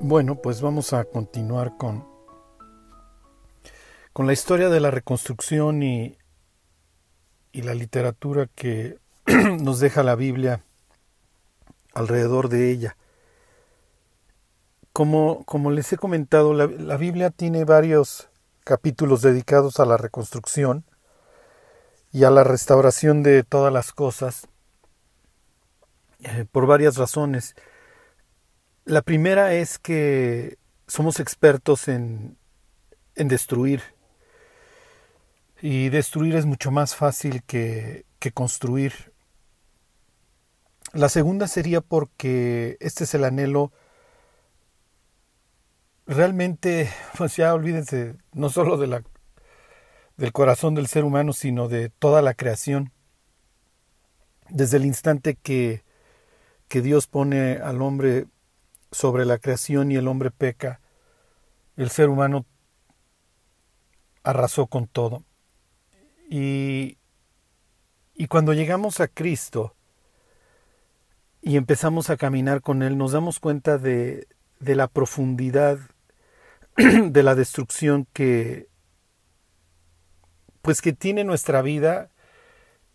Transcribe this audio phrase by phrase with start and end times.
[0.00, 2.06] Bueno, pues vamos a continuar con,
[4.12, 6.18] con la historia de la reconstrucción y,
[7.50, 10.62] y la literatura que nos deja la Biblia
[11.94, 12.96] alrededor de ella.
[14.92, 18.28] Como, como les he comentado, la, Biblia tiene varios
[18.64, 20.84] capítulos dedicados a la reconstrucción
[22.12, 24.46] y a la restauración de todas las cosas
[26.20, 27.56] eh, por varias razones.
[28.86, 32.38] La primera es que somos expertos en,
[33.16, 33.82] en destruir.
[35.60, 39.12] Y destruir es mucho más fácil que, que construir.
[40.92, 43.72] La segunda sería porque este es el anhelo
[46.06, 49.02] realmente, pues ya olvídense, no solo de la,
[50.16, 52.92] del corazón del ser humano, sino de toda la creación.
[54.48, 55.82] Desde el instante que,
[56.68, 58.28] que Dios pone al hombre
[58.96, 60.80] sobre la creación y el hombre peca,
[61.76, 62.46] el ser humano
[64.22, 65.22] arrasó con todo.
[66.30, 66.96] Y,
[68.14, 69.76] y cuando llegamos a Cristo
[71.42, 74.28] y empezamos a caminar con Él, nos damos cuenta de,
[74.60, 75.78] de la profundidad
[76.76, 78.68] de la destrucción que
[80.62, 82.10] pues que tiene nuestra vida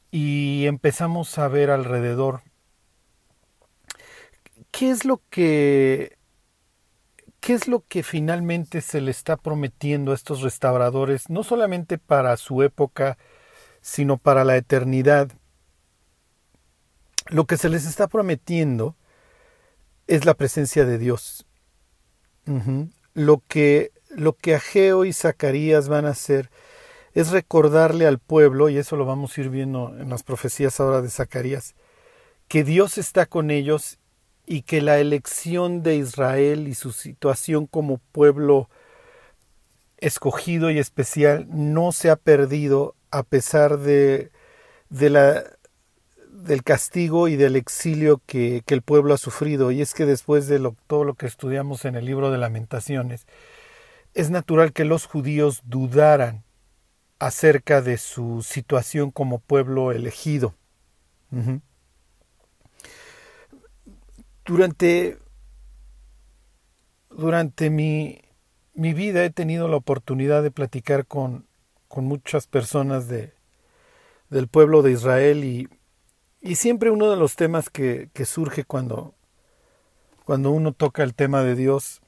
[0.09, 2.41] y empezamos a ver alrededor
[4.71, 6.17] ¿qué es lo que
[7.39, 12.37] qué es lo que finalmente se le está prometiendo a estos restauradores, no solamente para
[12.37, 13.17] su época,
[13.81, 15.31] sino para la eternidad?
[17.27, 18.95] Lo que se les está prometiendo
[20.07, 21.45] es la presencia de Dios.
[23.13, 26.49] Lo que lo que Ageo y Zacarías van a hacer
[27.13, 31.01] es recordarle al pueblo, y eso lo vamos a ir viendo en las profecías ahora
[31.01, 31.75] de Zacarías,
[32.47, 33.99] que Dios está con ellos
[34.45, 38.69] y que la elección de Israel y su situación como pueblo
[39.97, 44.31] escogido y especial no se ha perdido a pesar de,
[44.89, 49.71] del castigo y del exilio que, el pueblo ha sufrido.
[49.71, 53.27] Y es que después de todo lo que estudiamos en el libro de lamentaciones,
[54.13, 56.43] es natural que los judíos dudaran
[57.19, 60.55] acerca de su situación como pueblo elegido.
[64.45, 65.19] Durante,
[67.09, 68.21] durante mi,
[68.73, 71.45] mi, vida he tenido la oportunidad de platicar con,
[71.87, 73.33] con muchas personas de,
[74.29, 75.69] del pueblo de Israel y,
[76.41, 79.13] y siempre uno de los temas que, que, surge cuando,
[80.25, 82.01] cuando uno toca el tema de Dios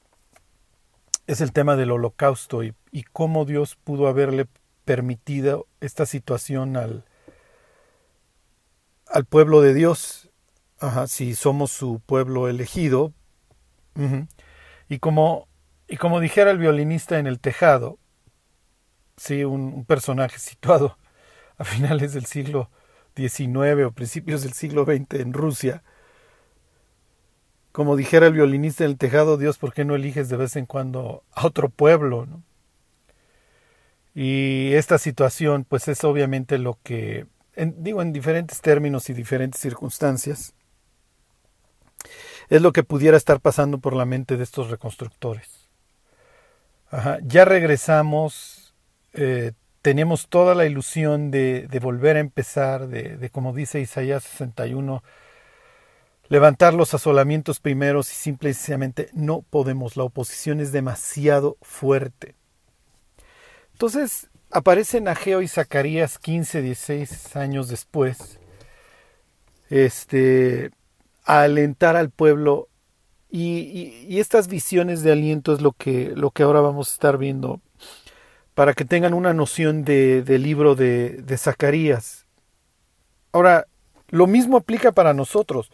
[1.26, 4.46] es el tema del holocausto y, y cómo Dios pudo haberle
[4.84, 7.04] permitido esta situación al,
[9.06, 10.23] al pueblo de Dios
[10.84, 13.12] Ajá, si somos su pueblo elegido.
[14.88, 15.48] Y como
[15.88, 17.98] y como dijera el violinista en el tejado,
[19.16, 20.98] sí, un, personaje situado
[21.58, 22.70] a finales del siglo
[23.16, 25.82] XIX o principios del siglo XX en Rusia,
[27.72, 30.66] como dijera el violinista en el tejado, Dios, ¿por qué no eliges de vez en
[30.66, 32.26] cuando a otro pueblo?
[34.14, 40.54] Y esta situación, pues es obviamente lo que, digo, en diferentes términos y diferentes circunstancias,
[42.48, 45.68] es lo que pudiera estar pasando por la mente de estos reconstructores.
[47.24, 48.74] Ya regresamos,
[49.14, 55.02] eh, tenemos toda la ilusión de, volver a empezar, de, como dice Isaías 61,
[56.28, 62.36] levantar los asolamientos primeros y simplemente no podemos, la oposición es demasiado fuerte.
[63.72, 68.38] Entonces aparecen Ageo y Zacarías 15, 16 años después.
[69.68, 70.70] Este,
[71.24, 72.68] a alentar al pueblo
[73.30, 77.60] y, estas visiones de aliento es lo que, lo que ahora vamos a estar viendo
[78.54, 82.26] para que tengan una noción de, del libro de, de Zacarías.
[83.32, 83.66] Ahora,
[84.08, 85.72] lo mismo aplica para nosotros.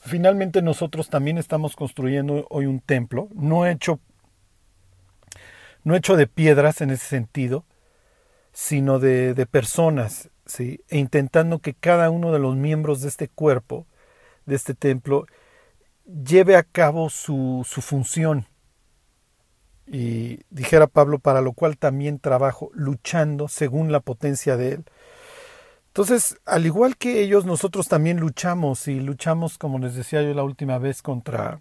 [0.00, 4.00] Finalmente nosotros también estamos construyendo hoy un templo, no hecho,
[5.84, 7.64] no hecho de piedras en ese sentido,
[8.52, 10.28] sino de, de personas,
[10.58, 13.86] e intentando que cada uno de los miembros de este cuerpo
[14.46, 15.26] de este templo
[16.04, 18.46] lleve a cabo su, su función.
[19.86, 24.84] Y dijera Pablo, para lo cual también trabajo, luchando según la potencia de Él.
[25.88, 30.42] Entonces, al igual que ellos, nosotros también luchamos y luchamos, como les decía yo la
[30.44, 31.60] última vez, contra,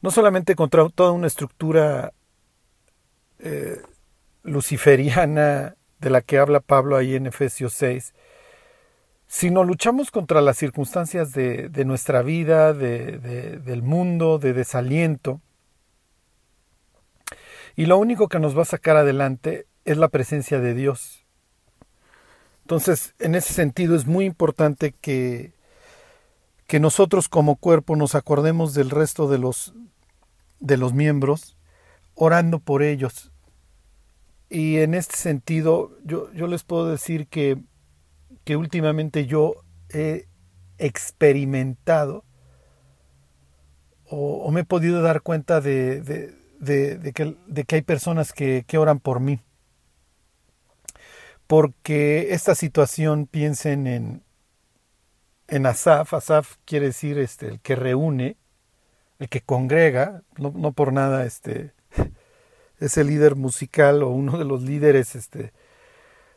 [0.00, 2.12] no solamente contra toda una estructura
[3.40, 3.82] eh,
[4.44, 8.14] luciferiana de la que habla Pablo ahí en Efesios 6,
[9.28, 13.18] Si no luchamos contra las circunstancias de, nuestra vida, de,
[13.58, 15.42] del mundo, de desaliento,
[17.76, 21.26] y lo único que nos va a sacar adelante es la presencia de Dios.
[22.62, 25.52] Entonces, en ese sentido es muy importante que,
[26.66, 29.74] que nosotros como cuerpo nos acordemos del resto de los,
[30.58, 31.56] de los miembros,
[32.14, 33.30] orando por ellos.
[34.50, 37.58] Y en este sentido, yo, yo les puedo decir que
[38.48, 40.26] que últimamente yo he
[40.78, 42.24] experimentado
[44.06, 49.42] o, me he podido dar cuenta de, de, que, hay personas que, oran por mí.
[51.46, 54.22] Porque esta situación, piensen en,
[55.46, 58.38] en Asaf, Asaf quiere decir este, el que reúne,
[59.18, 61.74] el que congrega, no, no por nada este,
[62.80, 65.52] es el líder musical o uno de los líderes este,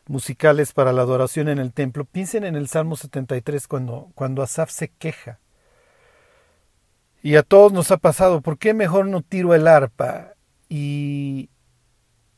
[0.07, 4.71] musicales para la adoración en el templo, piensen en el Salmo 73 cuando, cuando Asaf
[4.71, 5.39] se queja.
[7.23, 10.33] Y a todos nos ha pasado, ¿por qué mejor no tiro el arpa?
[10.69, 11.49] Y,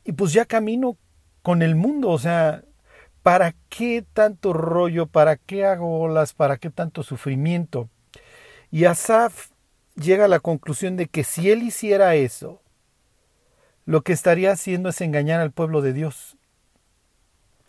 [0.04, 0.96] y pues ya camino
[1.42, 2.62] con el mundo, o sea,
[3.22, 5.06] ¿para qué tanto rollo?
[5.06, 6.34] ¿Para qué hago olas?
[6.34, 7.88] ¿Para qué tanto sufrimiento?
[8.70, 9.50] Y Asaf
[9.94, 12.60] llega a la conclusión de que si él hiciera eso,
[13.86, 16.36] lo que estaría haciendo es engañar al pueblo de Dios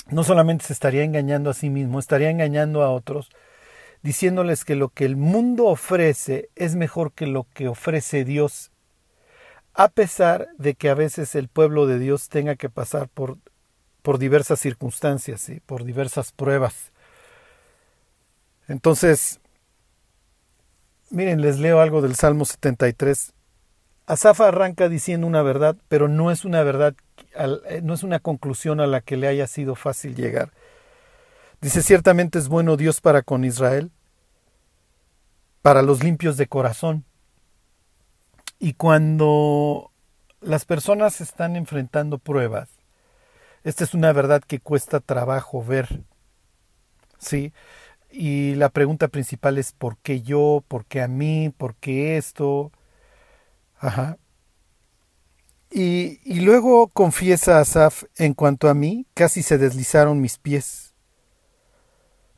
[0.07, 3.30] no solamente se estaría engañando a sí mismo, estaría engañando a otros,
[4.04, 8.72] diciéndoles que lo que el mundo ofrece es mejor que lo que ofrece Dios,
[9.74, 13.38] a pesar de que a veces el pueblo de Dios tenga que pasar por,
[14.02, 16.92] por diversas circunstancias y por diversas pruebas.
[18.68, 19.40] Entonces,
[21.10, 23.34] miren, les leo algo del Salmo 73.
[24.06, 26.96] Asaf arranca diciendo una verdad, pero no es una verdad
[27.38, 30.52] eh, no es una conclusión a la que le haya sido fácil llegar.
[31.62, 33.92] Dice, ciertamente es bueno Dios para con Israel,
[35.62, 37.06] para los limpios de corazón.
[38.60, 39.92] Y cuando
[40.42, 42.70] las personas están enfrentando pruebas,
[43.64, 46.04] esta es una verdad que cuesta trabajo ver.
[47.18, 47.52] ¿Sí?
[48.12, 50.64] Y la pregunta principal es ¿por qué yo?
[50.68, 51.54] ¿Por qué a mí?
[51.58, 52.72] ¿Por qué esto?
[53.80, 54.18] Ajá.
[55.77, 60.94] Y, luego confiesa Asaf, en cuanto a mí, casi se deslizaron mis pies.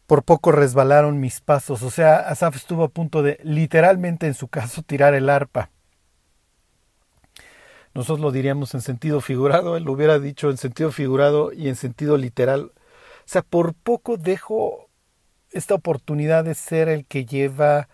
[0.07, 1.83] Por poco resbalaron mis pasos.
[1.83, 5.69] O sea, Asaf estuvo a punto de, literalmente en su caso, tirar el arpa.
[7.93, 11.75] Nosotros lo diríamos en sentido figurado, él lo hubiera dicho en sentido figurado y en
[11.75, 12.71] sentido literal.
[12.71, 14.89] O sea, por poco dejo
[15.51, 17.87] esta oportunidad de ser el que lleva,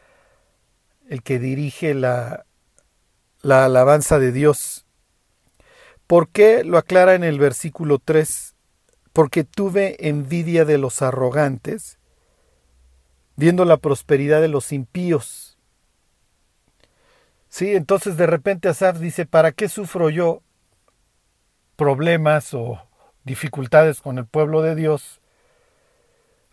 [1.10, 2.46] el que dirige la,
[3.42, 4.83] la alabanza de Dios
[6.14, 6.64] ¿Por qué?
[6.64, 8.54] Lo aclara en el versículo 3.
[9.14, 11.98] Porque tuve envidia de los arrogantes,
[13.36, 15.58] viendo la prosperidad de los impíos.
[17.50, 20.44] Sí, entonces de repente Asaf dice, ¿para qué sufro yo
[21.78, 22.88] problemas o
[23.24, 25.20] dificultades con el pueblo de Dios?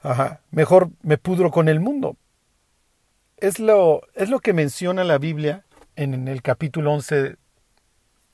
[0.01, 2.17] Ajá, mejor me pudro con el mundo.
[3.37, 5.67] Es lo, es lo que menciona la Biblia
[5.97, 7.37] en el capítulo 11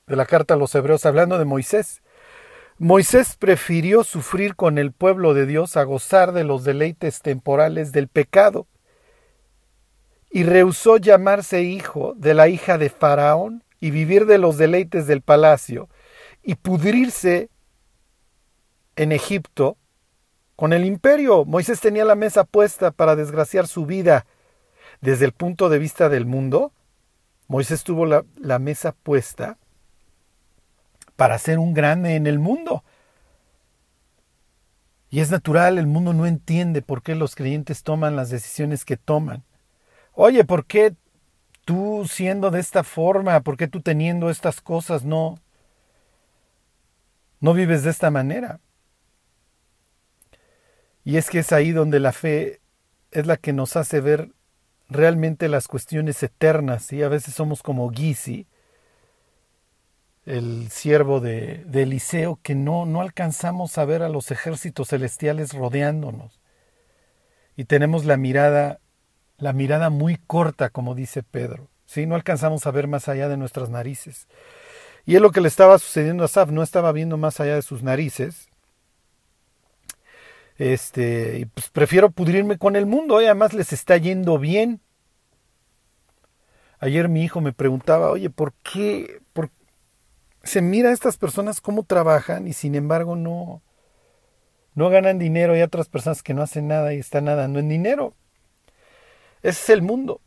[0.07, 2.01] de la carta a los hebreos hablando de Moisés.
[2.79, 8.07] Moisés prefirió sufrir con el pueblo de Dios a gozar de los deleites temporales del
[8.07, 8.67] pecado
[10.31, 15.21] y rehusó llamarse hijo de la hija de Faraón y vivir de los deleites del
[15.21, 15.89] palacio
[16.41, 17.49] y pudrirse
[18.95, 19.77] en Egipto
[20.55, 21.43] con el imperio.
[21.45, 24.25] Moisés tenía la mesa puesta para desgraciar su vida.
[25.01, 26.71] Desde el punto de vista del mundo,
[27.47, 29.57] Moisés tuvo la, la mesa puesta
[31.17, 32.85] para ser un grande en el mundo.
[35.09, 38.97] Y es natural, el mundo no entiende por qué los creyentes toman las decisiones que
[38.97, 39.43] toman.
[40.13, 40.95] Oye, ¿por qué
[41.65, 45.39] tú siendo de esta forma, por qué tú teniendo estas cosas no
[47.39, 48.59] no vives de esta manera?
[51.03, 52.61] Y es que es ahí donde la fe
[53.11, 54.31] es la que nos hace ver
[54.89, 58.47] realmente las cuestiones eternas y a veces somos como Gizi,
[60.27, 66.41] el siervo de, Eliseo, que no, no alcanzamos a ver a los ejércitos celestiales rodeándonos.
[67.55, 68.79] Y tenemos la mirada,
[69.37, 71.69] la mirada muy corta, como dice Pedro.
[71.85, 72.05] ¿sí?
[72.05, 74.27] No alcanzamos a ver más allá de nuestras narices.
[75.05, 77.61] Y es lo que le estaba sucediendo a Saf, no estaba viendo más allá de
[77.61, 78.49] sus narices.
[80.57, 84.81] Este, y pues prefiero pudrirme con el mundo, y además les está yendo bien.
[86.79, 89.49] Ayer mi hijo me preguntaba, oye, ¿por qué, por,
[90.47, 93.61] se mira a estas personas cómo trabajan y sin embargo no,
[94.73, 97.69] no ganan dinero y hay otras personas que no hacen nada y están nadando en
[97.69, 98.15] dinero.
[99.43, 100.21] Ese es el mundo.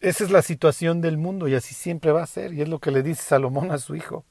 [0.00, 2.54] Esa es la situación del mundo y así siempre va a ser.
[2.54, 4.24] Y es lo que le dice Salomón a su hijo.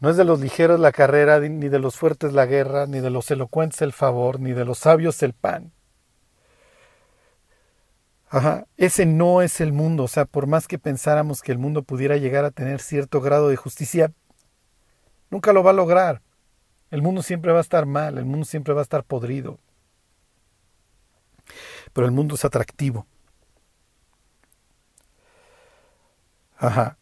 [0.00, 3.10] No es de los ligeros la carrera, ni de los fuertes la guerra, ni de
[3.10, 5.72] los elocuentes el favor, ni de los sabios el pan.
[8.28, 10.04] Ajá, ese no es el mundo.
[10.04, 13.48] O sea, por más que pensáramos que el mundo pudiera llegar a tener cierto grado
[13.48, 14.12] de justicia,
[15.30, 16.22] nunca lo va a lograr.
[16.90, 19.58] El mundo siempre va a estar mal, el mundo siempre va a estar podrido.
[21.92, 23.06] Pero el mundo es atractivo.
[26.56, 26.98] Ajá.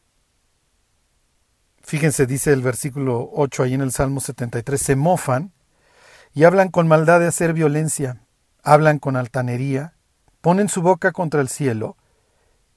[1.83, 5.53] Fíjense, dice el versículo 8 ahí en el Salmo 73, se mofan
[6.33, 8.23] y hablan con maldad de hacer violencia,
[8.63, 9.94] hablan con altanería,
[10.45, 11.97] ponen su boca contra el cielo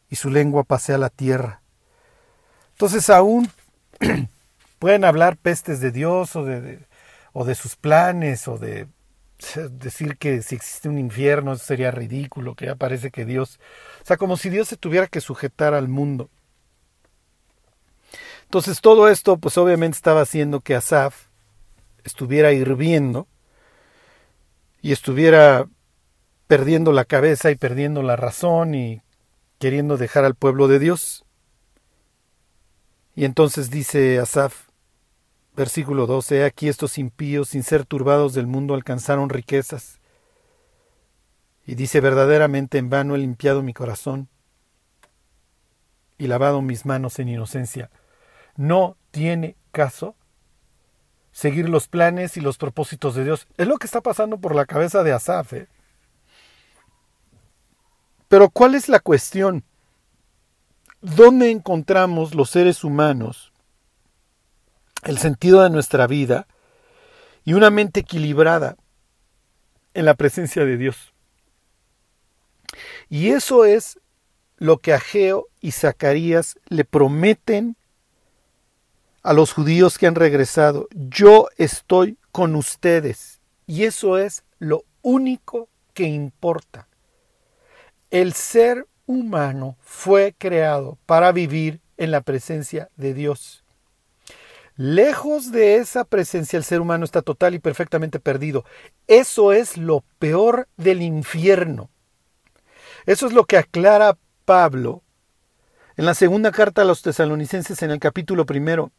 [0.10, 1.62] y su lengua pasea la tierra.
[2.70, 3.52] Entonces aún
[4.80, 6.80] pueden hablar pestes de Dios o de,
[7.34, 8.88] o de sus planes o de
[9.72, 13.60] decir que si existe un infierno eso sería ridículo, que ya parece que Dios,
[14.02, 16.30] o sea, como si Dios se tuviera que sujetar al mundo.
[18.44, 21.26] Entonces todo esto pues obviamente estaba haciendo que Asaf
[22.06, 23.28] estuviera hirviendo
[24.82, 25.68] y estuviera
[26.48, 29.02] perdiendo la cabeza y perdiendo la razón y
[29.60, 31.26] queriendo dejar al pueblo de Dios.
[33.16, 34.68] Y entonces dice Asaf,
[35.56, 40.00] versículo 12, aquí estos impíos, sin ser turbados del mundo, alcanzaron riquezas.
[41.66, 44.30] Y dice, verdaderamente en vano he limpiado mi corazón
[46.18, 47.90] y lavado mis manos en inocencia.
[48.56, 50.16] No tiene caso
[51.32, 53.48] seguir los planes y los propósitos de Dios.
[53.58, 55.54] Es lo que está pasando por la cabeza de Asaf.
[55.54, 55.68] ¿eh?
[58.28, 59.64] Pero ¿cuál es la cuestión?
[61.02, 63.54] ¿Dónde encontramos los seres humanos
[65.04, 66.48] el sentido de nuestra vida
[67.46, 68.76] y una mente equilibrada
[69.94, 71.14] en la presencia de Dios?
[73.10, 74.00] Y eso es
[74.58, 77.78] lo que Ageo y Zacarías le prometen
[79.24, 83.42] a los judíos que han regresado, yo estoy con ustedes.
[83.66, 86.88] Y eso es lo único que importa.
[88.12, 93.64] El ser humano fue creado para vivir en la presencia de Dios.
[94.76, 98.64] Lejos de esa presencia el ser humano está total y perfectamente perdido.
[99.08, 101.90] Eso es lo peor del infierno.
[103.08, 105.02] Eso es lo que aclara Pablo
[105.96, 108.92] en la segunda carta a los tesalonicenses en el capítulo primero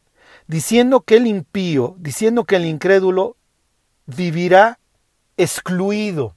[0.47, 3.37] diciendo que el impío, diciendo que el incrédulo
[4.05, 4.79] vivirá
[5.37, 6.35] excluido,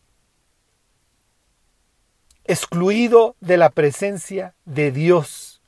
[2.44, 5.60] excluido de la presencia de Dios.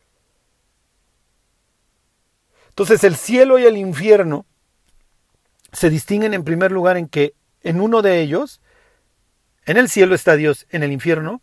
[2.70, 4.46] Entonces el cielo y el infierno
[5.72, 8.60] se distinguen en primer lugar en que en uno de ellos,
[9.64, 11.40] en el cielo está Dios, en el infierno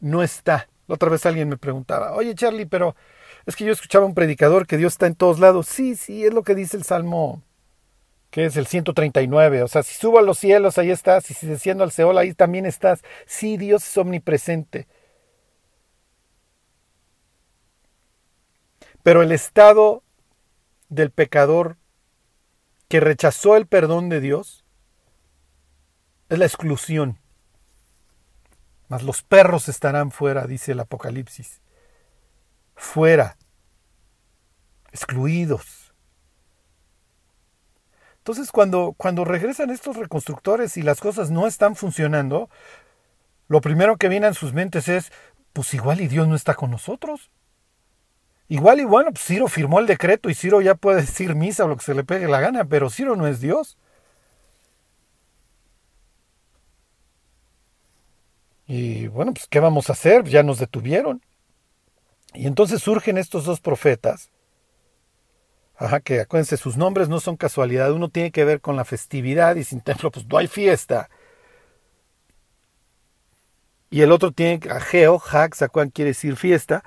[0.00, 0.68] no está.
[0.86, 2.94] La otra vez alguien me preguntaba, oye Charlie, pero
[3.46, 5.66] es que yo escuchaba un predicador que Dios está en todos lados.
[5.66, 7.42] Sí, sí, es lo que dice el Salmo,
[8.30, 9.62] que es el 139.
[9.62, 11.30] O sea, si subo a los cielos, ahí estás.
[11.30, 13.02] Y si desciendo al Seol, ahí también estás.
[13.26, 14.88] Sí, Dios es omnipresente.
[19.02, 20.02] Pero el estado
[20.88, 21.76] del pecador
[22.88, 24.64] que rechazó el perdón de Dios
[26.28, 27.18] es la exclusión.
[28.88, 31.60] Mas los perros estarán fuera, dice el Apocalipsis
[32.76, 33.38] fuera,
[34.92, 35.85] excluidos.
[38.26, 42.50] Entonces cuando, cuando regresan estos reconstructores y las cosas no están funcionando,
[43.46, 45.12] lo primero que viene en sus mentes es,
[45.52, 47.30] pues igual y Dios no está con nosotros.
[48.48, 51.68] Igual y bueno, pues Ciro firmó el decreto y Ciro ya puede decir misa o
[51.68, 53.78] lo que se le pegue la gana, pero Ciro no es Dios.
[58.66, 60.24] Y bueno, pues ¿qué vamos a hacer?
[60.24, 61.22] Ya nos detuvieron.
[62.34, 64.30] Y entonces surgen estos dos profetas.
[65.78, 67.92] Ajá, que acuérdense, sus nombres no son casualidad.
[67.92, 71.10] Uno tiene que ver con la festividad y sin templo, pues no hay fiesta.
[73.90, 76.82] Y el otro tiene, Ageo, Hag, cuál quiere decir fiesta.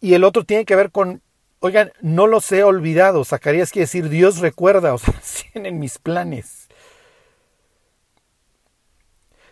[0.00, 1.22] Y el otro tiene que ver con,
[1.60, 3.24] oigan, no los he olvidado.
[3.24, 5.14] Zacarías quiere decir Dios recuerda, o sea,
[5.52, 6.68] tienen mis planes.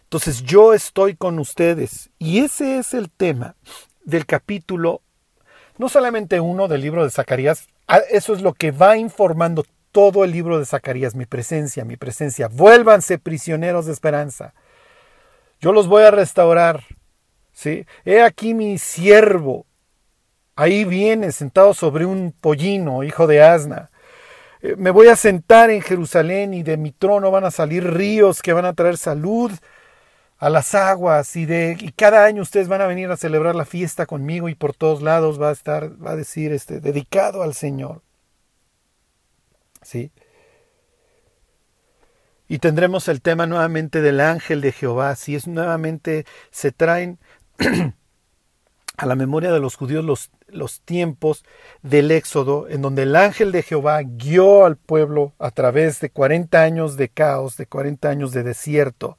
[0.04, 2.10] Entonces yo estoy con ustedes.
[2.18, 3.54] Y ese es el tema
[4.04, 5.02] del capítulo
[5.78, 7.66] no solamente uno del libro de Zacarías,
[8.10, 12.48] eso es lo que va informando todo el libro de Zacarías, mi presencia, mi presencia.
[12.48, 14.54] Vuélvanse prisioneros de esperanza.
[15.60, 16.84] Yo los voy a restaurar.
[17.52, 17.86] ¿sí?
[18.04, 19.66] He aquí mi siervo.
[20.56, 23.90] Ahí viene sentado sobre un pollino, hijo de asna.
[24.62, 28.42] eh, me voy a sentar en Jerusalén y de mi trono van a salir ríos
[28.42, 29.50] que van a traer salud
[30.42, 33.64] a las aguas y de y cada año ustedes van a venir a celebrar la
[33.64, 37.54] fiesta conmigo y por todos lados va a estar va a decir este dedicado al
[37.54, 38.02] Señor.
[39.82, 40.10] ¿Sí?
[42.48, 47.20] Y tendremos el tema nuevamente del ángel de Jehová, si es nuevamente se traen
[48.96, 51.44] a la memoria de los judíos los, los tiempos
[51.82, 56.60] del Éxodo, en donde el ángel de Jehová guió al pueblo a través de 40
[56.60, 59.18] años de caos, de 40 años de desierto,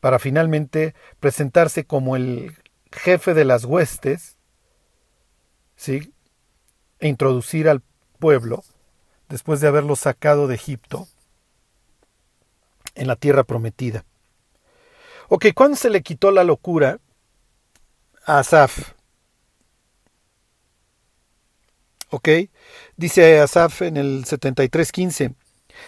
[0.00, 2.56] para finalmente presentarse como el
[2.92, 4.36] jefe de las huestes,
[5.76, 6.12] ¿sí?
[6.98, 7.82] e introducir al
[8.18, 8.64] pueblo,
[9.28, 11.08] después de haberlo sacado de Egipto,
[12.94, 14.04] en la tierra prometida.
[15.28, 17.00] Ok, ¿cuándo se le quitó la locura
[18.24, 18.92] a Asaf?
[22.10, 22.28] Ok,
[22.96, 25.34] dice Asaf en el 73.15,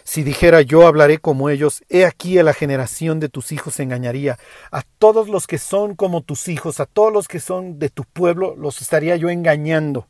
[0.05, 4.39] si dijera yo hablaré como ellos, he aquí a la generación de tus hijos engañaría,
[4.71, 8.05] a todos los que son como tus hijos, a todos los que son de tu
[8.05, 10.07] pueblo, los estaría yo engañando.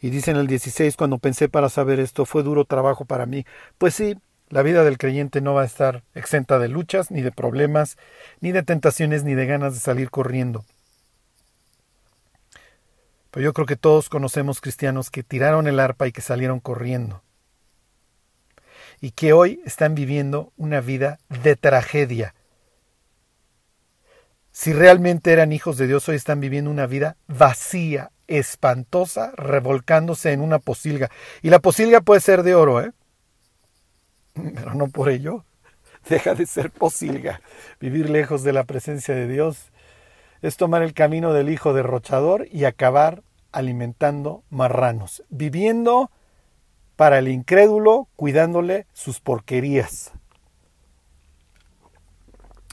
[0.00, 3.46] Y dice en el 16, cuando pensé para saber esto, fue duro trabajo para mí.
[3.78, 4.16] Pues sí,
[4.50, 7.96] la vida del creyente no va a estar exenta de luchas, ni de problemas,
[8.40, 10.64] ni de tentaciones, ni de ganas de salir corriendo.
[13.34, 17.24] Pero yo creo que todos conocemos cristianos que tiraron el arpa y que salieron corriendo.
[19.00, 22.36] Y que hoy están viviendo una vida de tragedia.
[24.52, 30.40] Si realmente eran hijos de Dios, hoy están viviendo una vida vacía, espantosa revolcándose en
[30.40, 31.10] una posilga.
[31.42, 32.92] Y la posilga puede ser de oro, ¿eh?
[34.34, 35.44] Pero no por ello
[36.08, 37.40] deja de ser posilga.
[37.80, 39.72] Vivir lejos de la presencia de Dios
[40.46, 46.10] es tomar el camino del hijo derrochador y acabar alimentando marranos, viviendo
[46.96, 50.12] para el incrédulo, cuidándole sus porquerías.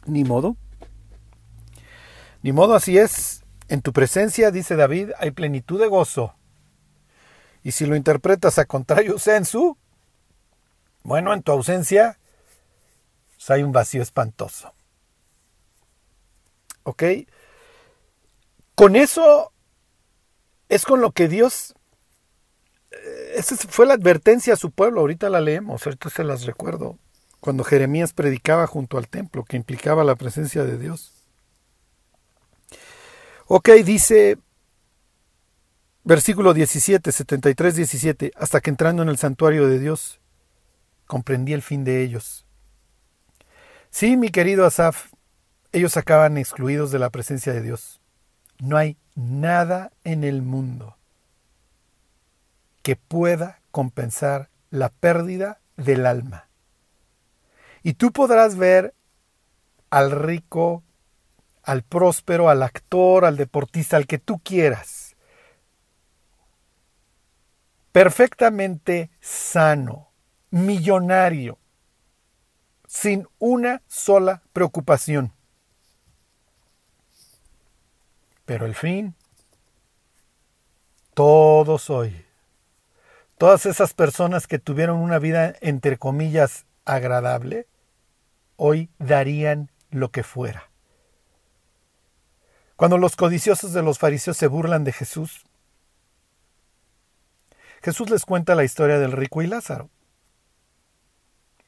[0.05, 0.57] Ni modo.
[2.41, 3.45] Ni modo, así es.
[3.69, 6.35] En tu presencia, dice David, hay plenitud de gozo.
[7.63, 9.77] Y si lo interpretas a contrario sensu,
[11.03, 12.19] bueno, en tu ausencia
[13.37, 14.73] pues, hay un vacío espantoso.
[16.83, 17.03] ¿Ok?
[18.81, 19.53] Con eso
[20.67, 21.75] es con lo que Dios...
[22.89, 26.97] Eh, esa fue la advertencia a su pueblo, ahorita la leemos, ahorita se las recuerdo,
[27.39, 31.13] cuando Jeremías predicaba junto al templo, que implicaba la presencia de Dios.
[33.45, 34.39] Ok, dice
[36.03, 40.21] versículo 17, 73, 17, hasta que entrando en el santuario de Dios,
[41.05, 42.47] comprendí el fin de ellos.
[43.91, 45.11] Sí, mi querido Asaf,
[45.71, 48.00] ellos acaban excluidos de la presencia de Dios.
[48.61, 50.95] No hay nada en el mundo
[52.83, 56.47] que pueda compensar la pérdida del alma.
[57.81, 58.93] Y tú podrás ver
[59.89, 60.83] al rico
[61.63, 65.15] al próspero, al actor, al deportista, al que tú quieras.
[67.91, 70.11] Perfectamente sano,
[70.51, 71.57] millonario,
[72.87, 75.33] sin una sola preocupación.
[78.51, 79.15] Pero el fin,
[81.13, 82.25] todos hoy,
[83.37, 87.65] todas esas personas que tuvieron una vida entre comillas agradable,
[88.57, 90.69] hoy darían lo que fuera
[92.75, 95.45] cuando los codiciosos de los fariseos se burlan de Jesús,
[97.81, 99.89] Jesús les cuenta la historia del rico y Lázaro.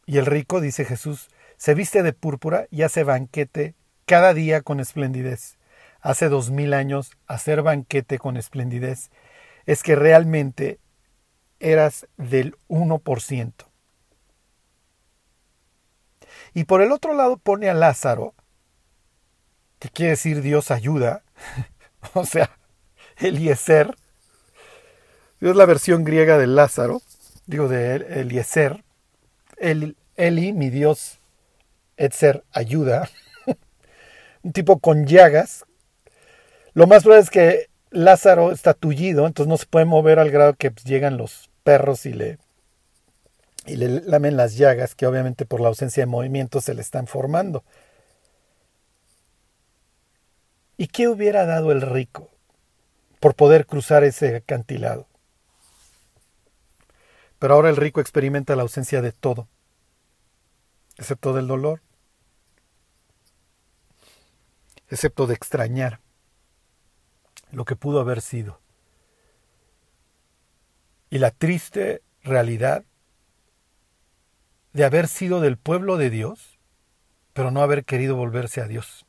[0.06, 3.74] Y el rico, dice Jesús, se viste de púrpura y hace banquete
[4.06, 5.58] cada día con esplendidez.
[6.04, 9.10] Hace dos mil años hacer banquete con esplendidez
[9.66, 10.80] es que realmente
[11.62, 13.54] eras del 1%.
[16.54, 18.34] Y por el otro lado pone a Lázaro,
[19.80, 21.24] que quiere decir Dios ayuda,
[22.14, 22.58] o sea,
[23.16, 23.96] Eliezer,
[25.40, 27.02] es la versión griega de Lázaro,
[27.46, 28.84] digo de Eliezer,
[29.56, 31.22] El, Eli, mi Dios,
[31.96, 33.10] Etzer, ayuda,
[34.44, 35.66] un tipo con llagas.
[36.74, 40.56] Lo más probable es que Lázaro está tullido, entonces no se puede mover al grado
[40.56, 42.40] que llegan los perros y le,
[43.68, 47.06] y le lamen las llagas, que obviamente por la ausencia de movimiento se le están
[47.06, 47.64] formando.
[50.76, 52.32] ¿Y qué hubiera dado el rico
[53.20, 55.08] por poder cruzar ese acantilado?
[57.38, 59.48] Pero ahora el rico experimenta la ausencia de todo,
[60.98, 61.82] excepto del dolor,
[64.90, 66.00] excepto de extrañar
[67.54, 68.64] lo que pudo haber sido.
[71.14, 72.86] y la triste realidad
[74.72, 76.58] de haber sido del pueblo de Dios,
[77.34, 79.06] pero no haber querido volverse a Dios.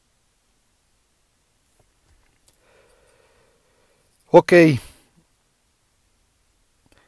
[4.30, 4.52] Ok.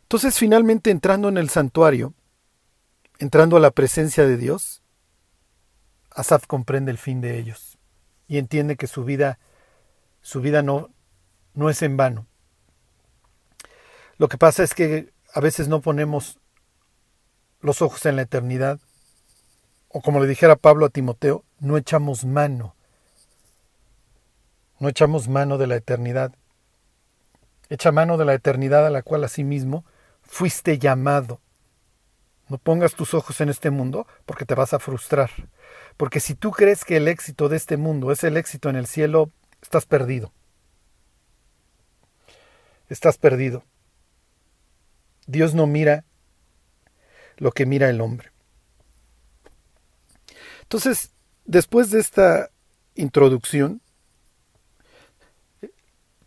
[0.04, 2.14] Entonces finalmente entrando en el santuario,
[3.18, 4.82] entrando a la presencia de Dios,
[6.08, 7.76] Asaf comprende el fin de ellos
[8.28, 9.38] y entiende que su vida,
[10.22, 10.88] su vida no,
[11.56, 12.26] no es en vano.
[14.18, 16.38] Lo que pasa es que a veces no ponemos
[17.60, 18.78] los ojos en la eternidad,
[19.88, 22.76] o como le dijera Pablo a Timoteo, no echamos mano,
[24.78, 26.34] no echamos mano de la eternidad.
[27.68, 29.84] Echa mano de la eternidad a la cual asimismo
[30.22, 31.40] fuiste llamado.
[32.48, 35.30] No pongas tus ojos en este mundo porque te vas a frustrar.
[35.96, 38.86] Porque si tú crees que el éxito de este mundo es el éxito en el
[38.86, 39.30] cielo,
[39.62, 40.32] estás perdido.
[42.88, 43.64] Estás perdido.
[45.26, 46.04] Dios no mira
[47.36, 48.30] lo que mira el hombre.
[50.62, 51.12] Entonces,
[51.44, 52.50] después de esta
[52.94, 53.80] introducción,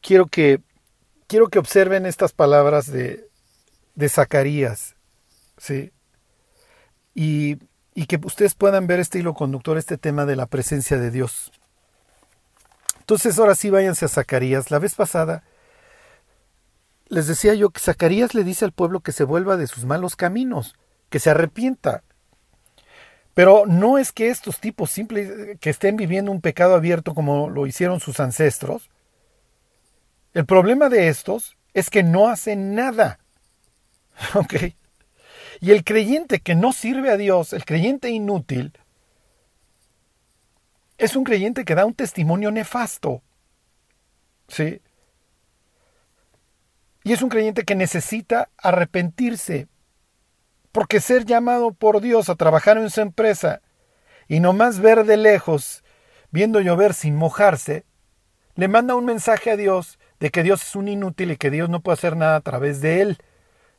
[0.02, 0.62] quiero que,
[1.28, 3.30] quiero que observen estas palabras de,
[3.96, 4.96] de Zacarías,
[5.58, 5.92] ¿sí?
[7.16, 7.58] Y,
[7.94, 11.52] y que ustedes puedan ver este hilo conductor, este tema de la presencia de Dios.
[13.00, 14.72] Entonces, ahora sí váyanse a Zacarías.
[14.72, 15.44] La vez pasada
[17.10, 20.16] les decía yo que Zacarías le dice al pueblo que se vuelva de sus malos
[20.16, 20.76] caminos,
[21.10, 22.04] que se arrepienta.
[23.34, 27.66] Pero no es que estos tipos simples que estén viviendo un pecado abierto como lo
[27.66, 28.90] hicieron sus ancestros.
[30.34, 33.20] El problema de estos es que no hacen nada.
[34.36, 34.56] ¿Ok?
[35.62, 38.74] Y el creyente que no sirve a Dios, el creyente inútil,
[40.98, 43.24] es un creyente que da un testimonio nefasto.
[44.48, 44.82] ¿Sí?
[47.04, 49.68] Y es un creyente que necesita arrepentirse.
[50.72, 53.62] Porque ser llamado por Dios a trabajar en su empresa
[54.28, 55.84] y nomás ver de lejos,
[56.32, 57.86] viendo llover sin mojarse,
[58.56, 61.70] le manda un mensaje a Dios de que Dios es un inútil y que Dios
[61.70, 63.18] no puede hacer nada a través de él.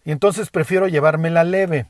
[0.04, 1.86] Y entonces prefiero llevármela leve.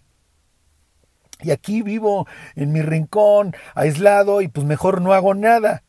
[1.41, 5.83] Y aquí vivo en mi rincón, aislado, y pues mejor no hago nada.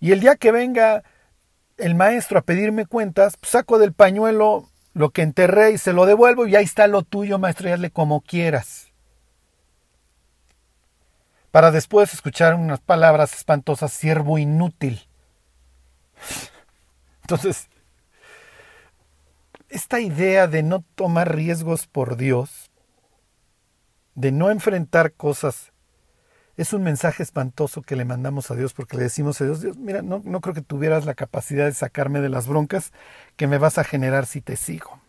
[0.00, 1.04] Y el día que venga
[1.78, 6.06] el maestro a pedirme cuentas, pues saco del pañuelo lo que enterré y se lo
[6.06, 8.88] devuelvo y ahí está lo tuyo, maestro, y hazle como quieras.
[11.50, 15.06] Para después escuchar unas palabras espantosas, siervo inútil.
[17.22, 17.68] Entonces,
[19.68, 22.70] esta idea de no tomar riesgos por Dios,
[24.14, 25.71] de no enfrentar cosas,
[26.62, 29.76] es un mensaje espantoso que le mandamos a Dios porque le decimos a Dios, Dios,
[29.76, 32.92] mira, no, no creo que tuvieras la capacidad de sacarme de las broncas
[33.36, 35.00] que me vas a generar si te sigo.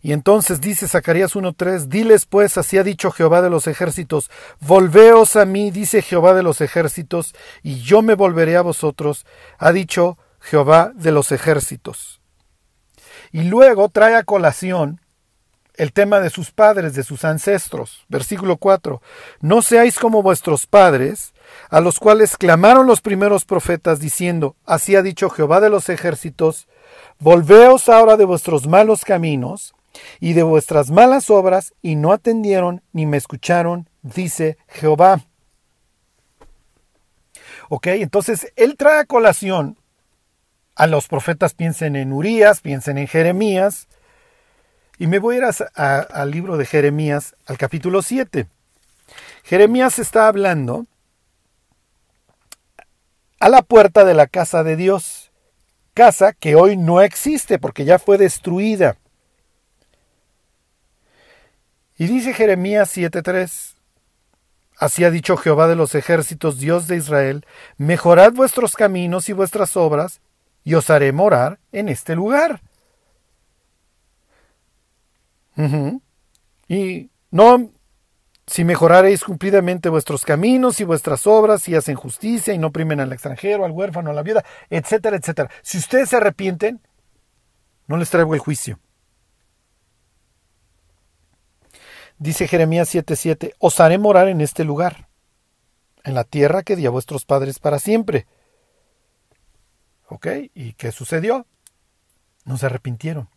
[0.00, 5.34] Y entonces dice Zacarías 1.3, diles pues, así ha dicho Jehová de los ejércitos, volveos
[5.36, 9.26] a mí, dice Jehová de los ejércitos, y yo me volveré a vosotros,
[9.58, 12.20] ha dicho Jehová de los ejércitos.
[13.32, 15.00] Y luego trae a colación
[15.78, 18.04] el tema de sus padres, de sus ancestros.
[18.08, 19.00] Versículo 4.
[19.40, 21.32] No seáis como vuestros padres,
[21.70, 26.68] a los cuales clamaron los primeros profetas, diciendo, Así ha dicho Jehová de los ejércitos,
[27.20, 29.74] Volveos ahora de vuestros malos caminos
[30.20, 35.20] y de vuestras malas obras, y no atendieron ni me escucharon, dice Jehová.
[37.68, 39.78] Ok, entonces él trae a colación
[40.74, 43.88] a los profetas, piensen en Urias, piensen en Jeremías,
[44.98, 45.44] y me voy a ir
[45.76, 48.48] al libro de Jeremías, al capítulo 7.
[49.44, 50.86] Jeremías está hablando
[53.38, 55.30] a la puerta de la casa de Dios,
[55.94, 58.96] casa que hoy no existe porque ya fue destruida.
[61.96, 63.76] Y dice Jeremías 7:3,
[64.78, 67.44] Así ha dicho Jehová de los ejércitos, Dios de Israel,
[67.78, 70.20] mejorad vuestros caminos y vuestras obras,
[70.62, 72.60] y os haré morar en este lugar.
[76.68, 77.70] Y no,
[78.46, 83.12] si mejoraréis cumplidamente vuestros caminos y vuestras obras y hacen justicia y no primen al
[83.12, 85.50] extranjero, al huérfano, a la viuda, etcétera, etcétera.
[85.62, 86.80] Si ustedes se arrepienten,
[87.86, 88.78] no les traigo el juicio.
[92.18, 95.08] Dice Jeremías 7:7, os haré morar en este lugar,
[96.04, 98.26] en la tierra que di a vuestros padres para siempre.
[100.08, 100.26] ¿Ok?
[100.54, 101.46] ¿Y qué sucedió?
[102.44, 103.28] No se arrepintieron.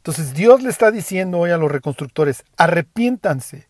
[0.00, 3.68] Entonces Dios le está diciendo hoy a los reconstructores, arrepiéntanse.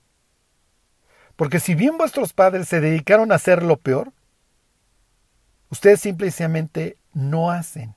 [1.34, 4.12] Porque si bien vuestros padres se dedicaron a hacer lo peor,
[5.70, 7.96] ustedes simplemente no hacen.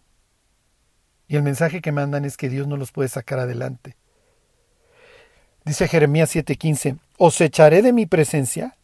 [1.27, 3.97] Y el mensaje que mandan es que Dios no los puede sacar adelante.
[5.63, 8.77] Dice Jeremías 7:15, os echaré de mi presencia,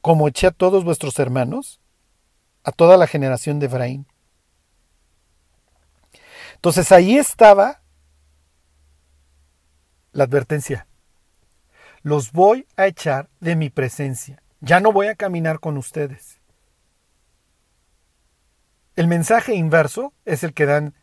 [0.00, 1.80] como eché a todos vuestros hermanos,
[2.64, 4.06] a toda la generación de Efraín.
[6.56, 7.83] Entonces ahí estaba
[10.14, 10.86] la advertencia.
[12.02, 14.42] Los voy a echar de mi presencia.
[14.60, 16.40] Ya no voy a caminar con ustedes.
[18.96, 20.94] El mensaje inverso es el que dan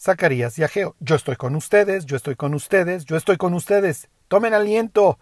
[0.00, 0.96] Zacarías y Ageo.
[1.00, 4.08] Yo estoy con ustedes, yo estoy con ustedes, yo estoy con ustedes.
[4.28, 5.18] Tomen aliento,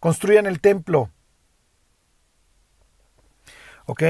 [0.00, 1.10] construyan el templo.
[3.86, 4.02] ¿Ok?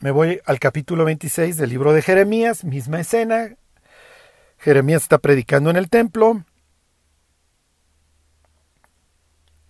[0.00, 3.56] Me voy al capítulo 26 del libro de Jeremías, misma escena.
[4.58, 6.44] Jeremías está predicando en el templo.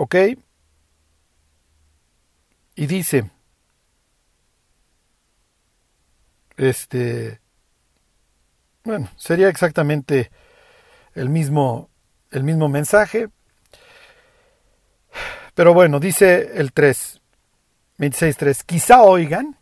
[0.02, 0.16] ¿Ok?
[2.74, 3.30] Y dice,
[6.56, 7.40] este,
[8.82, 10.32] bueno, sería exactamente
[11.14, 11.88] el mismo,
[12.32, 13.28] el mismo mensaje.
[15.54, 17.20] Pero bueno, dice el 3,
[17.98, 19.56] 26.3, quizá oigan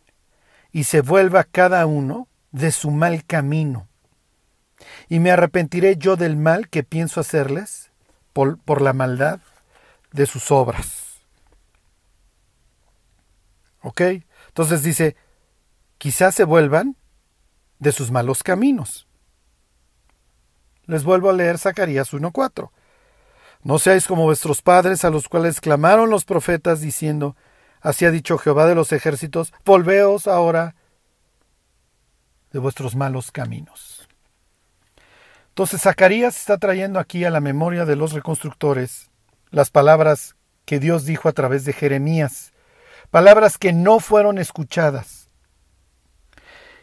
[0.71, 3.87] y se vuelva cada uno de su mal camino.
[5.07, 7.91] Y me arrepentiré yo del mal que pienso hacerles
[8.33, 9.39] por, por la maldad
[10.11, 11.21] de sus obras.
[13.81, 14.01] ¿Ok?
[14.47, 15.15] Entonces dice,
[15.97, 16.97] quizás se vuelvan
[17.79, 19.07] de sus malos caminos.
[20.85, 22.69] Les vuelvo a leer Zacarías 1.4.
[23.63, 27.35] No seáis como vuestros padres a los cuales clamaron los profetas diciendo,
[27.81, 30.75] Así ha dicho Jehová de los ejércitos, volveos ahora
[32.51, 34.07] de vuestros malos caminos.
[35.49, 39.10] Entonces Zacarías está trayendo aquí a la memoria de los reconstructores
[39.51, 40.35] las palabras
[40.65, 42.53] que Dios dijo a través de Jeremías,
[43.09, 45.29] palabras que no fueron escuchadas.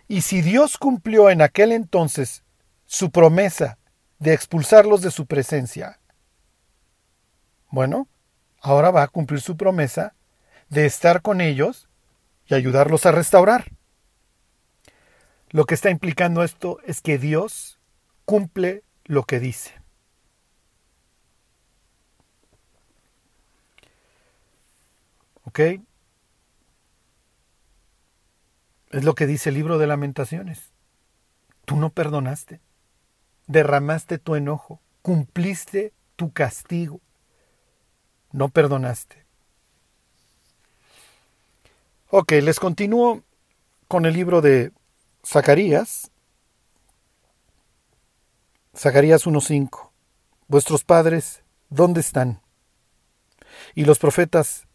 [0.06, 2.44] Y si Dios cumplió en aquel entonces
[2.86, 3.78] su promesa
[4.18, 5.98] de expulsarlos de su presencia,
[7.70, 8.08] bueno,
[8.60, 10.14] ahora va a cumplir su promesa
[10.68, 11.88] de estar con ellos
[12.46, 13.72] y ayudarlos a restaurar.
[15.50, 17.78] Lo que está implicando esto es que Dios
[18.24, 19.77] cumple lo que dice.
[25.48, 25.60] ¿Ok?
[28.90, 30.72] Es lo que dice el libro de lamentaciones.
[31.64, 32.60] Tú no perdonaste,
[33.46, 37.00] derramaste tu enojo, cumpliste tu castigo,
[38.30, 39.24] no perdonaste.
[42.10, 43.22] Ok, les continúo
[43.86, 44.72] con el libro de
[45.24, 46.10] Zacarías.
[48.76, 49.92] Zacarías 1.5.
[50.46, 52.42] Vuestros padres, ¿dónde están?
[53.74, 54.67] Y los profetas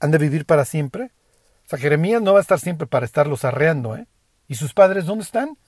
[0.00, 1.12] han de vivir para siempre.
[1.66, 4.06] O sea, Jeremías no va a estar siempre para estarlos arreando, ¿eh?
[4.46, 5.58] ¿Y sus padres dónde están?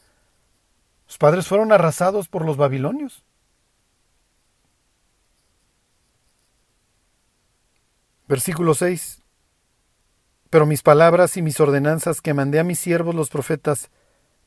[1.07, 3.25] Sus padres fueron arrasados por los babilonios.
[8.29, 9.23] Versículo 6.
[10.51, 13.91] Pero mis palabras y mis ordenanzas que mandé a mis siervos los profetas,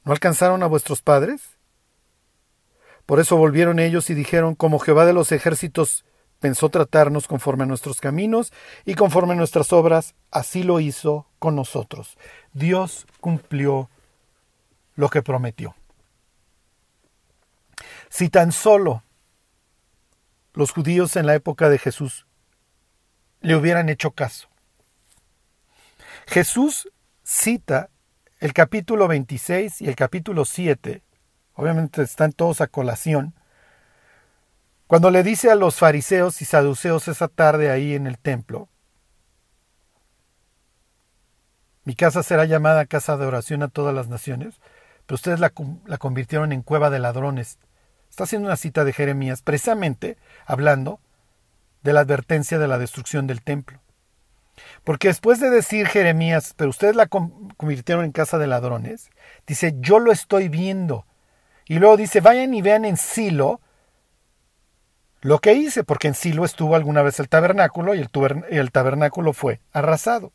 [0.05, 1.41] ¿no alcanzaron a vuestros padres?
[3.05, 6.05] Por eso volvieron ellos y dijeron, como Jehová de los ejércitos
[6.43, 8.51] pensó tratarnos conforme a nuestros caminos
[8.83, 12.17] y conforme a nuestras obras, así lo hizo con nosotros.
[12.51, 13.89] Dios cumplió
[14.95, 15.73] lo que prometió.
[18.09, 19.03] Si tan solo
[20.51, 22.27] los judíos en la época de Jesús
[23.39, 24.49] le hubieran hecho caso.
[26.27, 26.89] Jesús
[27.23, 27.89] cita
[28.41, 31.03] el capítulo 26 y el capítulo 7,
[31.53, 33.33] obviamente están todos a colación,
[34.87, 38.69] cuando le dice a los fariseos y saduceos esa tarde ahí en el templo,
[41.85, 44.59] mi casa será llamada casa de oración a todas las naciones,
[45.05, 47.59] pero ustedes la, convirtieron en cueva de ladrones.
[48.09, 50.99] Está haciendo una cita de Jeremías, precisamente hablando
[51.81, 53.81] de la advertencia de la destrucción del templo.
[54.83, 59.09] Porque después de decir Jeremías, pero ustedes la convirtieron en casa de ladrones,
[59.45, 61.05] dice, yo lo estoy viendo.
[61.65, 63.59] Y luego dice, vayan y vean en Silo
[65.23, 67.99] lo que hice, porque en Silo estuvo alguna vez el tabernáculo y
[68.49, 70.33] el, tabernáculo fue arrasado.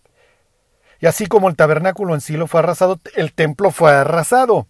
[0.98, 4.66] Y así como el tabernáculo en Silo fue arrasado, el templo fue arrasado.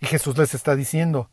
[0.00, 1.30] Y Jesús les está diciendo,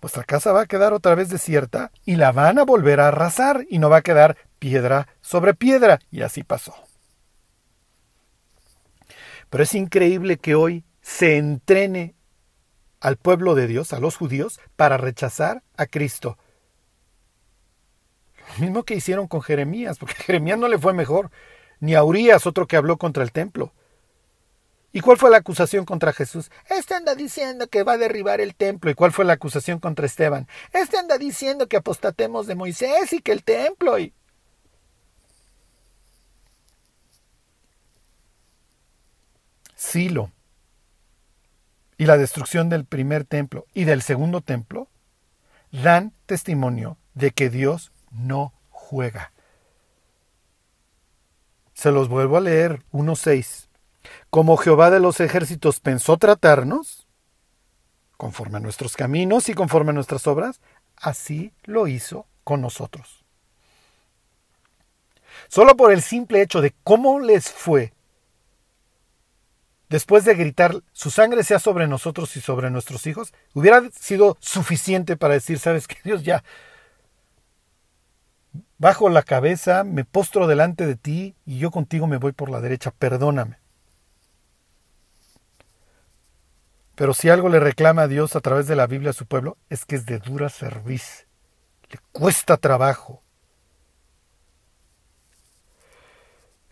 [0.00, 3.66] vuestra casa va a quedar otra vez desierta y la van a volver a arrasar
[3.68, 5.98] y no va a quedar piedra sobre piedra.
[6.10, 6.74] Y así pasó.
[9.50, 12.14] Pero es increíble que hoy se entrene
[13.02, 16.38] al pueblo de Dios, a los judíos, para rechazar a Cristo.
[18.54, 21.30] Lo mismo que hicieron con Jeremías, porque Jeremías no le fue mejor,
[21.80, 23.72] ni a Urias, otro que habló contra el templo.
[24.92, 26.50] ¿Y cuál fue la acusación contra Jesús?
[26.68, 28.90] Este anda diciendo que va a derribar el templo.
[28.90, 30.46] ¿Y cuál fue la acusación contra Esteban?
[30.72, 33.98] Este anda diciendo que apostatemos de Moisés y que el templo.
[33.98, 34.12] Y...
[39.74, 40.30] Silo
[42.02, 44.88] y la destrucción del primer templo y del segundo templo
[45.70, 49.30] dan testimonio de que Dios no juega.
[51.74, 53.68] Se los vuelvo a leer 1.6.
[54.30, 57.06] Como Jehová de los ejércitos pensó tratarnos,
[58.16, 60.60] conforme a nuestros caminos y conforme a nuestras obras,
[60.96, 63.24] así lo hizo con nosotros.
[65.46, 67.92] Solo por el simple hecho de cómo les fue
[69.92, 75.18] después de gritar, su sangre sea sobre nosotros y sobre nuestros hijos, hubiera sido suficiente
[75.18, 76.42] para decir, sabes que Dios ya,
[78.78, 82.62] bajo la cabeza, me postro delante de ti y yo contigo me voy por la
[82.62, 83.58] derecha, perdóname.
[86.94, 89.58] Pero si algo le reclama a Dios a través de la Biblia a su pueblo,
[89.68, 91.26] es que es de dura serviz,
[91.90, 93.22] le cuesta trabajo.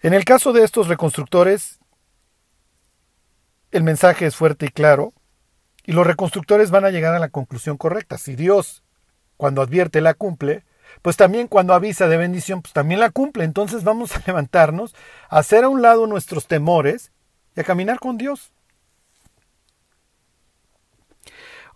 [0.01, 1.80] En el caso de estos reconstructores,
[3.71, 5.13] el mensaje es fuerte y claro,
[5.85, 8.19] y los reconstructores van a llegar a la conclusión correcta.
[8.19, 8.83] Si Dios,
[9.37, 10.65] cuando advierte, la cumple,
[11.03, 13.45] pues también cuando avisa de bendición, pues también la cumple.
[13.45, 14.95] Entonces vamos a levantarnos,
[15.29, 17.13] a hacer a un lado nuestros temores
[17.57, 18.53] y a caminar con Dios.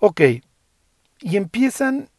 [0.01, 0.21] Ok,
[1.21, 2.11] y empiezan,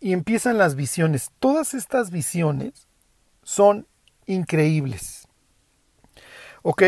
[0.00, 1.30] y empiezan las visiones.
[1.38, 2.88] Todas estas visiones
[3.44, 3.86] son
[4.26, 5.28] increíbles.
[6.62, 6.82] Ok,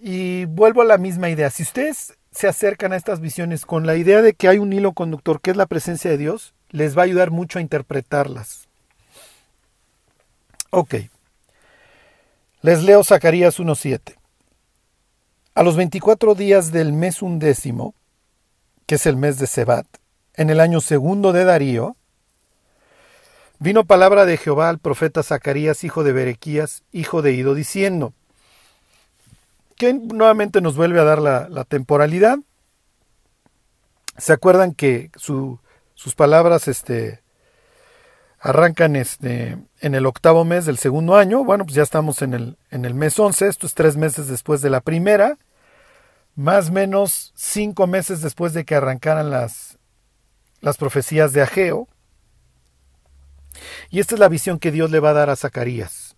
[0.00, 1.50] y vuelvo a la misma idea.
[1.50, 4.92] Si ustedes se acercan a estas visiones con la idea de que hay un hilo
[4.92, 8.68] conductor que es la presencia de Dios, les va a ayudar mucho a interpretarlas.
[10.70, 10.94] Ok.
[12.62, 14.16] Les leo Zacarías 1.7.
[15.54, 17.94] A los 24 días del mes undécimo,
[18.86, 19.86] que es el mes de Sebat,
[20.34, 21.96] en el año segundo de Darío,
[23.58, 28.14] vino palabra de Jehová al profeta Zacarías, hijo de Berequías, hijo de Ido, diciendo,
[29.80, 32.38] que nuevamente nos vuelve a dar la, temporalidad.
[34.18, 35.58] ¿Se acuerdan que sus
[36.14, 37.22] palabras este,
[38.38, 41.44] arrancan este, en el octavo mes del segundo año?
[41.44, 44.60] Bueno, pues ya estamos en el, en el mes 11, esto es tres meses después
[44.60, 45.38] de la primera,
[46.36, 49.78] más o menos cinco meses después de que arrancaran las,
[50.60, 51.88] las profecías de Ageo.
[53.88, 56.09] Y esta es la visión que Dios le va a dar a Zacarías.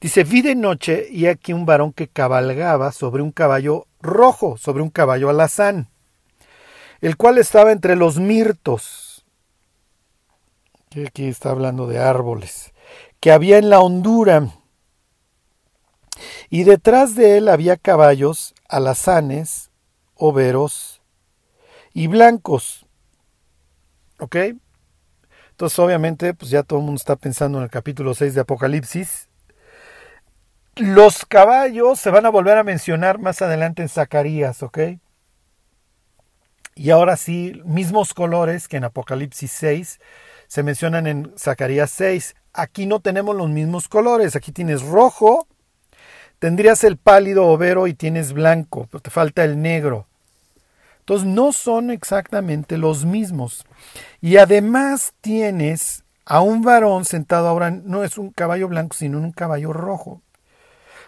[0.00, 4.82] Dice, vi de noche y aquí un varón que cabalgaba sobre un caballo rojo, sobre
[4.82, 5.88] un caballo alazán,
[7.00, 9.24] el cual estaba entre los mirtos.
[11.06, 12.72] Aquí está hablando de árboles,
[13.20, 14.54] que había en la hondura.
[16.48, 19.70] Y detrás de él había caballos alazanes,
[20.14, 21.02] overos
[21.92, 22.86] y blancos.
[24.18, 24.36] ¿Ok?
[25.50, 29.27] Entonces, obviamente, pues ya todo el mundo está pensando en el capítulo 6 de Apocalipsis,
[30.78, 34.78] los caballos se van a volver a mencionar más adelante en Zacarías, ¿ok?
[36.74, 40.00] Y ahora sí, mismos colores que en Apocalipsis 6
[40.46, 42.36] se mencionan en Zacarías 6.
[42.52, 44.36] Aquí no tenemos los mismos colores.
[44.36, 45.48] Aquí tienes rojo,
[46.38, 50.06] tendrías el pálido overo y tienes blanco, pero te falta el negro.
[51.00, 53.64] Entonces no son exactamente los mismos.
[54.20, 59.32] Y además tienes a un varón sentado ahora, no es un caballo blanco, sino un
[59.32, 60.22] caballo rojo.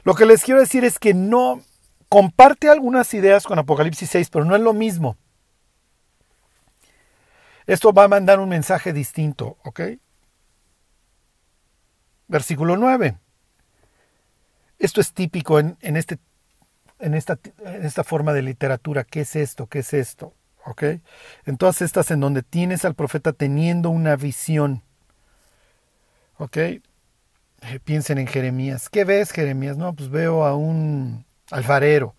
[0.05, 1.63] Lo que les quiero decir es que no
[2.09, 5.17] comparte algunas ideas con Apocalipsis 6, pero no es lo mismo.
[7.67, 9.81] Esto va a mandar un mensaje distinto, ¿ok?
[12.27, 13.17] Versículo 9.
[14.79, 16.19] Esto es típico en, este,
[16.99, 19.05] en, esta, en esta forma de literatura.
[19.05, 19.67] ¿Qué es esto?
[19.67, 20.35] ¿Qué es esto?
[20.65, 20.83] ¿Ok?
[21.45, 24.83] En todas estas en donde tienes al profeta teniendo una visión.
[26.39, 26.57] ¿Ok?
[27.63, 28.89] Eh, piensen en Jeremías.
[28.89, 29.77] ¿Qué ves, Jeremías?
[29.77, 32.15] No, pues veo a un alfarero.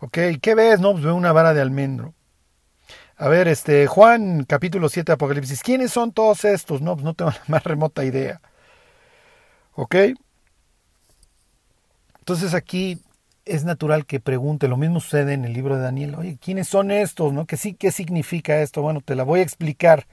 [0.00, 0.18] ¿Ok?
[0.40, 0.80] ¿Qué ves?
[0.80, 2.14] No, pues veo una vara de almendro.
[3.16, 5.62] A ver, este, Juan, capítulo 7 de Apocalipsis.
[5.62, 6.80] ¿Quiénes son todos estos?
[6.80, 8.40] No, pues no tengo la más remota idea.
[9.74, 9.94] ¿Ok?
[12.18, 12.98] Entonces aquí
[13.44, 16.90] es natural que pregunte, lo mismo sucede en el libro de Daniel, oye, ¿quiénes son
[16.90, 17.32] estos?
[17.32, 17.46] ¿No?
[17.46, 18.82] ¿Qué, sí, ¿Qué significa esto?
[18.82, 20.06] Bueno, te la voy a explicar.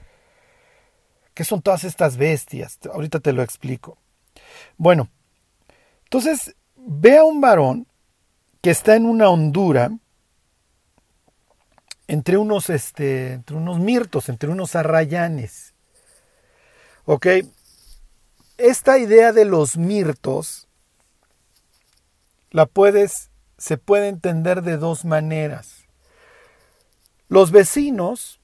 [1.38, 2.80] ¿Qué son todas estas bestias?
[2.92, 3.96] Ahorita te lo explico.
[4.76, 5.08] Bueno,
[6.02, 7.86] entonces ve a un varón
[8.60, 9.92] que está en una hondura
[12.08, 15.74] entre unos, este, entre unos mirtos, entre unos arrayanes.
[17.04, 17.28] ¿Ok?
[18.56, 20.66] Esta idea de los mirtos
[22.50, 25.84] la puedes, se puede entender de dos maneras.
[27.28, 28.37] Los vecinos,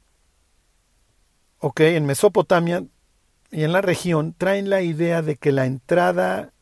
[1.76, 2.84] en Mesopotamia
[3.50, 6.52] y en la región, traen la idea de que la entrada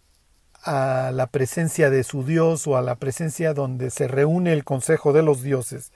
[0.62, 5.12] a la presencia de su Dios o a la presencia donde se reúne el consejo
[5.12, 5.92] de los dioses,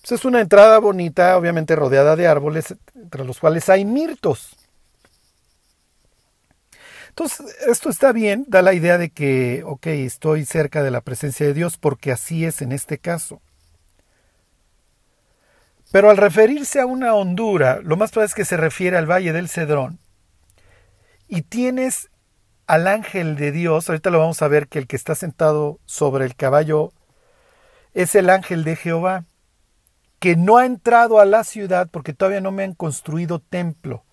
[0.00, 4.56] pues es una entrada bonita, obviamente rodeada de árboles, entre los cuales hay mirtos.
[7.10, 11.46] Entonces, esto está bien, da la idea de que, ok, estoy cerca de la presencia
[11.46, 13.40] de Dios porque así es en este caso.
[15.92, 19.32] Pero al referirse a una hondura, lo más probable es que se refiere al Valle
[19.32, 19.98] del Cedrón.
[21.28, 22.08] Y tienes
[22.66, 26.24] al ángel de Dios, ahorita lo vamos a ver que el que está sentado sobre
[26.24, 26.92] el caballo
[27.92, 29.24] es el ángel de Jehová
[30.18, 34.04] que no ha entrado a la ciudad porque todavía no me han construido templo.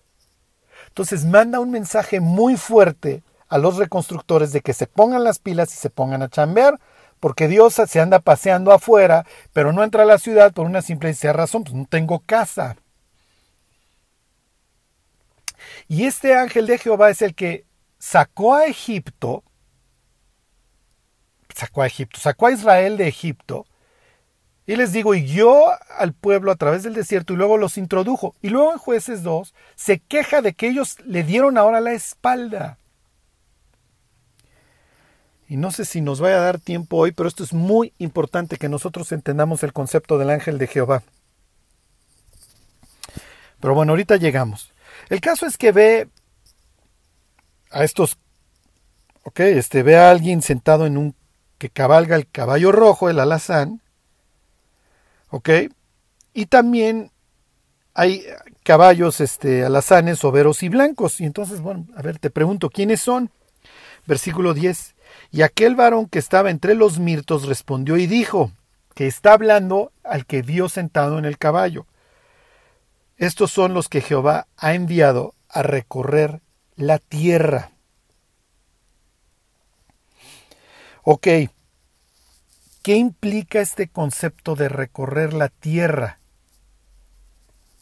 [0.88, 5.72] Entonces manda un mensaje muy fuerte a los reconstructores de que se pongan las pilas
[5.72, 6.80] y se pongan a chambear,
[7.20, 11.10] porque Dios se anda paseando afuera, pero no entra a la ciudad por una simple
[11.10, 12.76] y sencilla razón, pues no tengo casa.
[15.86, 17.64] Y este ángel de Jehová es el que
[17.98, 19.44] sacó a Egipto,
[21.54, 23.66] sacó a Egipto, sacó a Israel de Egipto,
[24.66, 25.64] y les digo, y guió
[25.98, 28.36] al pueblo a través del desierto y luego los introdujo.
[28.40, 32.78] Y luego en jueces 2 se queja de que ellos le dieron ahora la espalda.
[35.50, 38.56] Y no sé si nos vaya a dar tiempo hoy, pero esto es muy importante
[38.56, 41.02] que nosotros entendamos el concepto del ángel de Jehová.
[43.58, 44.72] Pero bueno, ahorita llegamos.
[45.08, 46.08] El caso es que ve
[47.72, 48.16] a estos,
[49.24, 51.16] ok, este, ve a alguien sentado en un
[51.58, 53.82] que cabalga el caballo rojo, el alazán,
[55.30, 55.50] ¿ok?
[56.32, 57.10] Y también
[57.92, 58.24] hay
[58.62, 61.20] caballos este, alazanes, overos y blancos.
[61.20, 63.32] Y entonces, bueno, a ver, te pregunto, ¿quiénes son?
[64.06, 64.94] Versículo 10.
[65.30, 68.52] Y aquel varón que estaba entre los mirtos respondió y dijo,
[68.94, 71.86] que está hablando al que vio sentado en el caballo.
[73.16, 76.40] Estos son los que Jehová ha enviado a recorrer
[76.76, 77.70] la tierra.
[81.02, 81.28] Ok,
[82.82, 86.18] ¿Qué implica este concepto de recorrer la tierra?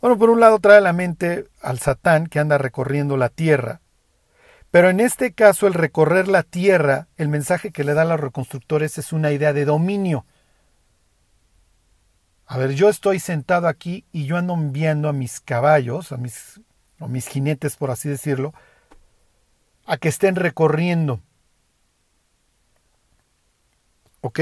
[0.01, 3.81] Bueno, por un lado trae a la mente al Satán que anda recorriendo la tierra,
[4.71, 8.99] pero en este caso el recorrer la tierra, el mensaje que le dan los reconstructores
[8.99, 10.27] es una idea de dominio.
[12.47, 16.61] A ver, yo estoy sentado aquí y yo ando enviando a mis caballos, a mis,
[16.99, 18.55] a mis jinetes, por así decirlo,
[19.87, 21.21] a que estén recorriendo.
[24.21, 24.41] ¿Ok?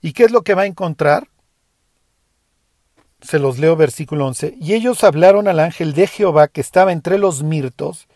[0.00, 1.28] ¿Y qué es lo que va a encontrar?
[3.20, 4.56] Se los leo versículo 11.
[4.60, 8.06] Y ellos hablaron al ángel de Jehová que estaba entre los mirtos,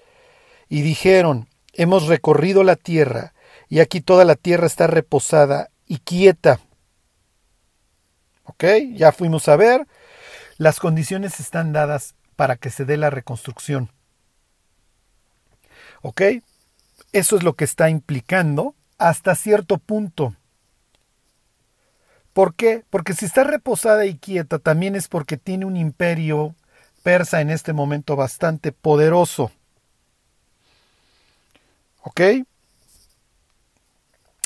[0.72, 3.34] y dijeron, hemos recorrido la tierra,
[3.68, 6.60] y aquí toda la tierra está reposada y quieta.
[8.44, 8.64] ¿Ok?
[8.94, 9.86] Ya fuimos a ver.
[10.56, 13.90] Las condiciones están dadas para que se dé la reconstrucción.
[16.00, 16.22] ¿Ok?
[17.12, 20.34] Eso es lo que está implicando hasta cierto punto.
[22.32, 22.82] ¿Por qué?
[22.88, 26.54] Porque si está reposada y quieta también es porque tiene un imperio
[27.02, 29.52] persa en este momento bastante poderoso.
[32.02, 32.20] ¿Ok?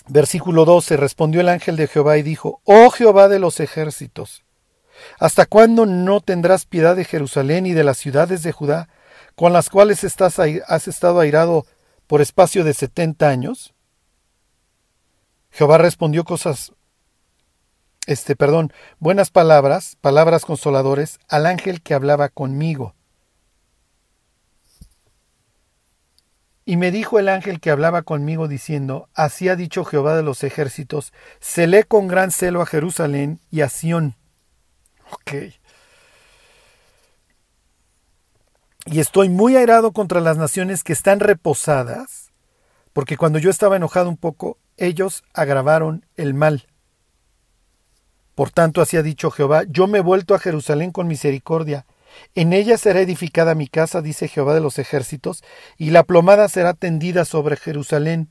[0.08, 0.96] Versículo 12.
[0.96, 4.44] Respondió el ángel de Jehová y dijo, Oh Jehová de los ejércitos,
[5.18, 8.88] ¿hasta cuándo no tendrás piedad de Jerusalén y de las ciudades de Judá,
[9.34, 11.66] con las cuales has estado airado
[12.06, 13.74] por espacio de setenta años?
[15.50, 16.72] Jehová respondió cosas
[18.06, 22.94] este, perdón, buenas palabras, palabras consoladores al ángel que hablaba conmigo.
[26.68, 30.42] Y me dijo el ángel que hablaba conmigo diciendo, Así ha dicho Jehová de los
[30.42, 34.16] ejércitos, celé con gran celo a Jerusalén y a Sión.
[35.12, 35.54] Ok.
[38.86, 42.32] Y estoy muy airado contra las naciones que están reposadas,
[42.92, 46.66] porque cuando yo estaba enojado un poco, ellos agravaron el mal.
[48.34, 51.86] Por tanto, así ha dicho Jehová, yo me he vuelto a Jerusalén con misericordia.
[52.34, 55.42] En ella será edificada mi casa, dice Jehová de los ejércitos,
[55.76, 58.28] y la plomada será tendida sobre Jerusalén.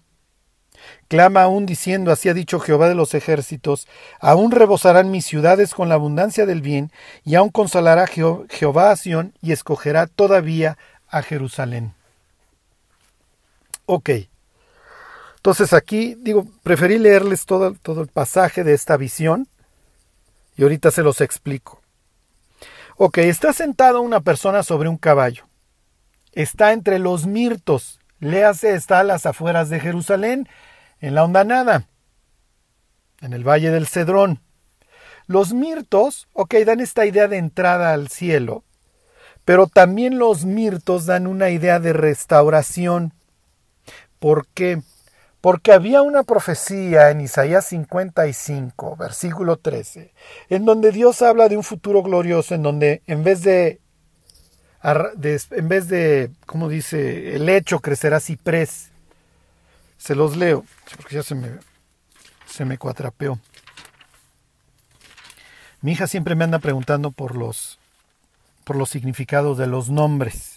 [1.07, 3.87] Clama aún diciendo, así ha dicho Jehová de los ejércitos,
[4.19, 6.91] aún rebosarán mis ciudades con la abundancia del bien,
[7.23, 10.77] y aún consolará Jehová a Sión, y escogerá todavía
[11.07, 11.93] a Jerusalén.
[13.85, 14.09] Ok.
[15.37, 19.47] Entonces aquí, digo, preferí leerles todo, todo el pasaje de esta visión,
[20.57, 21.81] y ahorita se los explico.
[22.97, 25.43] Ok, está sentada una persona sobre un caballo.
[26.31, 27.99] Está entre los mirtos.
[28.19, 30.47] Léase, está a las afueras de Jerusalén,
[31.01, 31.87] en la hondanada.
[33.21, 34.41] en el Valle del Cedrón.
[35.25, 38.63] Los mirtos, ok, dan esta idea de entrada al cielo,
[39.43, 43.13] pero también los mirtos dan una idea de restauración.
[44.19, 44.81] ¿Por qué?
[44.81, 44.85] Porque
[45.73, 50.11] había una profecía en Isaías 55, versículo 13,
[50.49, 53.79] en donde Dios habla de un futuro glorioso, en donde en vez de,
[54.83, 58.89] en vez de, como dice, el hecho crecerá ciprés.
[59.97, 60.65] Se los leo,
[60.97, 61.49] porque ya se me,
[62.47, 63.39] se me cuatrapeó.
[65.81, 67.77] Mi hija siempre me anda preguntando por los,
[68.63, 70.54] por los significados de los nombres.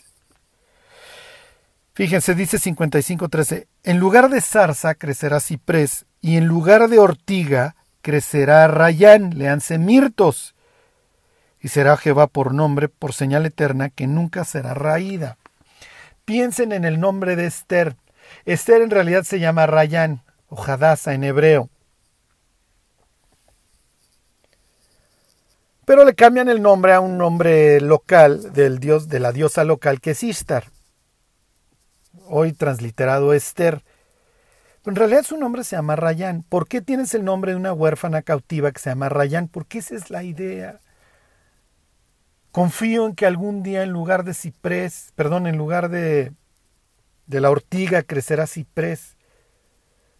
[1.99, 8.69] Fíjense, dice 55.13, en lugar de zarza crecerá ciprés, y en lugar de ortiga crecerá
[8.69, 10.55] rayán, leanse mirtos,
[11.61, 15.39] y será Jehová por nombre, por señal eterna, que nunca será raída.
[16.25, 17.97] Piensen en el nombre de Esther.
[18.45, 21.69] Esther en realidad se llama Rayán, o Hadassah en hebreo.
[25.85, 30.01] Pero le cambian el nombre a un nombre local del dios, de la diosa local
[30.01, 30.78] que es Istar
[32.27, 33.83] hoy transliterado Esther.
[34.85, 36.43] en realidad su nombre se llama Rayán.
[36.43, 39.49] ¿Por qué tienes el nombre de una huérfana cautiva que se llama Rayán?
[39.49, 40.81] Porque esa es la idea.
[42.53, 46.33] Confío en que algún día en lugar de ciprés, perdón, en lugar de,
[47.27, 49.17] de la ortiga crecerá ciprés.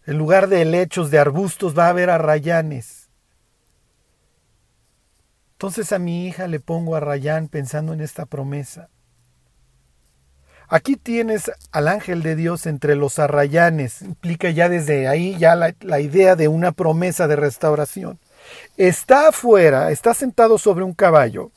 [0.05, 3.09] En lugar de helechos, de arbustos, va a haber arrayanes.
[5.53, 8.89] Entonces a mi hija le pongo a Rayán pensando en esta promesa.
[10.69, 14.03] Aquí tienes al ángel de Dios entre los arrayanes.
[14.03, 18.19] Implica ya desde ahí ya la, idea de una promesa de restauración.
[18.77, 21.51] Está afuera, está sentado sobre un caballo.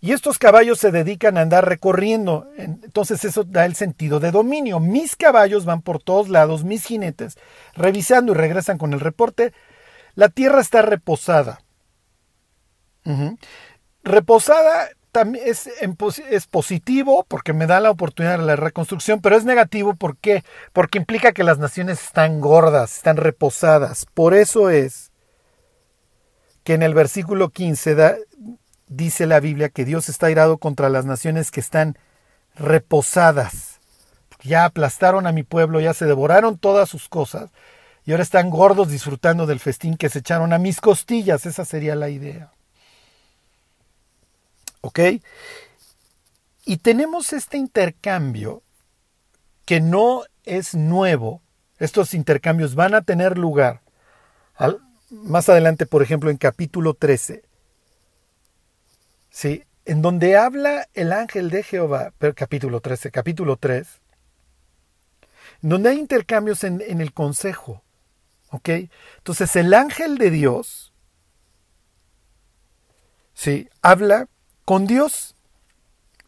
[0.00, 2.48] Y estos caballos se dedican a andar recorriendo.
[2.56, 4.80] Entonces eso da el sentido de dominio.
[4.80, 7.38] Mis caballos van por todos lados, mis jinetes,
[7.76, 9.52] revisando y regresan con el reporte.
[10.16, 11.60] La tierra está reposada.
[14.02, 19.94] Reposada también es, positivo porque me da la oportunidad de la reconstrucción, pero es negativo
[19.94, 20.16] ¿por
[20.72, 24.06] porque implica que las naciones están gordas, están reposadas.
[24.14, 25.12] Por eso es
[26.64, 28.24] que en el versículo 15
[28.88, 31.98] dice la Biblia que Dios está irado contra las naciones que están
[32.54, 33.80] reposadas.
[34.42, 37.50] Ya aplastaron a mi pueblo, ya se devoraron todas sus cosas
[38.04, 41.46] y ahora están gordos disfrutando del festín que se echaron a mis costillas.
[41.46, 42.50] Esa sería la idea.
[44.82, 45.00] ¿Ok?
[46.64, 48.62] Y tenemos este intercambio
[49.64, 51.40] que no es nuevo.
[51.78, 53.80] Estos intercambios van a tener lugar
[55.10, 57.42] más adelante, por ejemplo, en capítulo 13.
[59.30, 59.64] ¿Sí?
[59.84, 63.86] En donde habla el ángel de Jehová, capítulo 13, capítulo 3,
[65.60, 67.82] donde hay intercambios en, en el consejo.
[68.50, 68.68] ¿Ok?
[69.18, 70.92] Entonces el ángel de Dios,
[73.32, 73.68] ¿sí?
[73.80, 74.28] Habla
[74.64, 75.34] con Dios.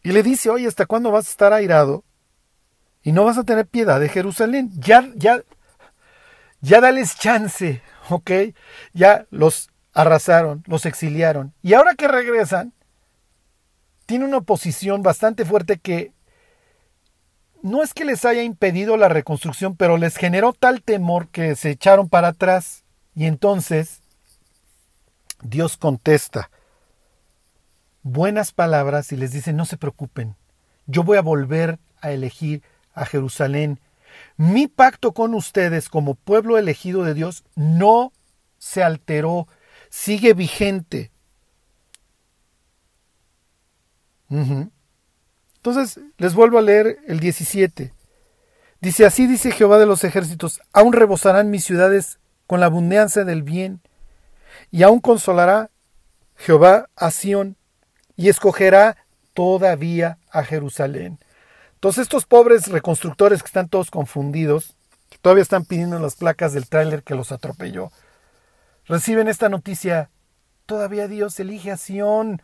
[0.03, 2.03] Y le dice, oye, ¿hasta cuándo vas a estar airado?
[3.03, 4.71] Y no vas a tener piedad de Jerusalén.
[4.79, 5.41] Ya, ya,
[6.61, 8.31] ya dales chance, ¿ok?
[8.93, 11.53] Ya los arrasaron, los exiliaron.
[11.63, 12.73] Y ahora que regresan,
[14.05, 16.11] tiene una oposición bastante fuerte que
[17.63, 21.71] no es que les haya impedido la reconstrucción, pero les generó tal temor que se
[21.71, 22.83] echaron para atrás.
[23.15, 24.01] Y entonces
[25.41, 26.51] Dios contesta
[28.05, 30.35] buenas palabras y les dice, no se preocupen,
[30.85, 32.61] yo voy a volver a elegir
[32.93, 33.79] a Jerusalén.
[34.37, 38.13] Mi pacto con ustedes como pueblo elegido de Dios no
[38.59, 39.47] se alteró,
[39.89, 41.11] sigue vigente.
[44.29, 47.91] Entonces, les vuelvo a leer el 17.
[48.81, 53.41] Dice, así dice Jehová de los ejércitos, aún rebosarán mis ciudades con la abundancia del
[53.41, 53.81] bien,
[54.69, 55.71] y aún consolará
[56.35, 57.57] Jehová a Sión
[58.15, 58.97] y escogerá
[59.33, 61.19] todavía a Jerusalén.
[61.75, 64.75] Entonces estos pobres reconstructores que están todos confundidos,
[65.09, 67.91] que todavía están pidiendo las placas del tráiler que los atropelló,
[68.85, 70.09] reciben esta noticia,
[70.65, 72.41] todavía Dios elige a Sión.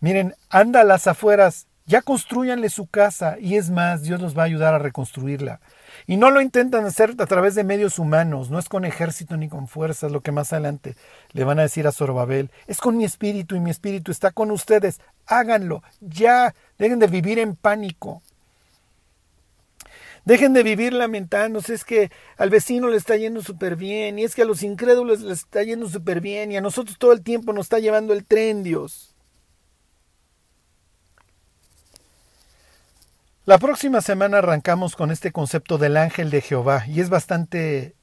[0.00, 4.42] Miren, anda a las afueras, ya construyanle su casa y es más, Dios los va
[4.42, 5.60] a ayudar a reconstruirla.
[6.06, 9.48] Y no lo intentan hacer a través de medios humanos, no es con ejército ni
[9.48, 10.96] con fuerzas, lo que más adelante
[11.32, 14.50] le van a decir a Zorobabel, es con mi espíritu y mi espíritu está con
[14.50, 18.22] ustedes, háganlo, ya, dejen de vivir en pánico.
[20.24, 24.34] Dejen de vivir lamentándose, es que al vecino le está yendo súper bien, y es
[24.34, 27.52] que a los incrédulos les está yendo súper bien, y a nosotros todo el tiempo
[27.52, 29.15] nos está llevando el tren, Dios.
[33.46, 37.94] La próxima semana arrancamos con este concepto del ángel de Jehová y es bastante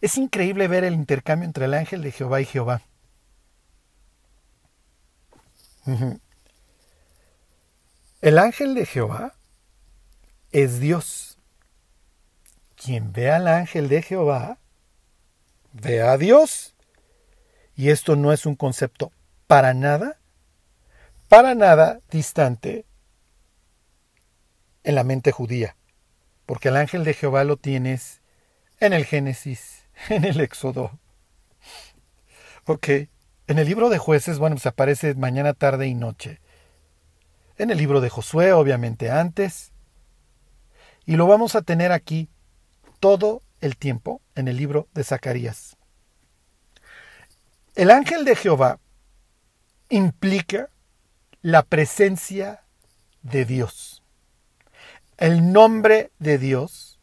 [0.00, 2.82] Es increíble ver el intercambio entre el ángel de Jehová y Jehová.
[8.20, 9.34] El ángel de Jehová
[10.52, 11.36] es Dios.
[12.76, 14.58] Quien ve al ángel de Jehová,
[15.72, 16.76] ve a Dios.
[17.74, 19.10] Y esto no es un concepto
[19.48, 20.20] para nada,
[21.28, 22.86] para nada distante
[24.86, 25.76] en la mente judía.
[26.46, 28.22] Porque el ángel de Jehová lo tienes
[28.78, 30.98] en el Génesis, en el Éxodo.
[32.64, 32.88] Ok.
[33.48, 36.40] En el libro de jueces, bueno, se aparece mañana, tarde y noche.
[37.58, 39.72] En el libro de Josué, obviamente antes.
[41.04, 42.28] Y lo vamos a tener aquí
[43.00, 45.76] todo el tiempo en el libro de Zacarías.
[47.74, 48.78] El ángel de Jehová
[49.88, 50.70] implica
[51.42, 52.64] la presencia
[53.22, 53.95] de Dios.
[55.18, 56.98] El nombre de Dios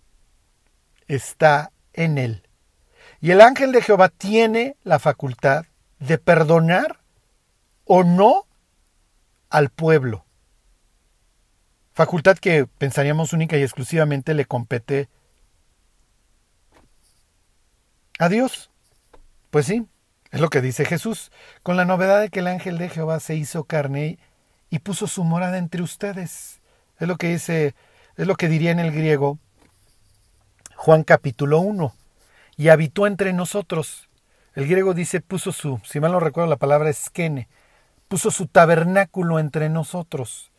[1.08, 2.48] está en él.
[3.22, 5.66] Y el ángel de Jehová tiene la facultad
[6.00, 7.00] de perdonar
[7.86, 8.46] o no
[9.50, 10.26] al pueblo.
[11.94, 15.10] Facultad que pensaríamos única y exclusivamente le compete
[18.20, 18.72] a Dios.
[19.52, 19.86] Pues sí,
[20.32, 23.36] es lo que dice Jesús, con la novedad de que el ángel de Jehová se
[23.36, 24.18] hizo carne
[24.70, 26.60] y puso su morada entre ustedes.
[27.00, 27.76] Es lo que dice,
[28.18, 29.40] es lo que diría en el griego
[30.76, 31.94] Juan capítulo 1.
[32.58, 34.10] Y habitó entre nosotros.
[34.54, 37.10] El griego dice puso su, si mal no recuerdo la palabra es
[38.10, 40.52] puso su tabernáculo entre nosotros.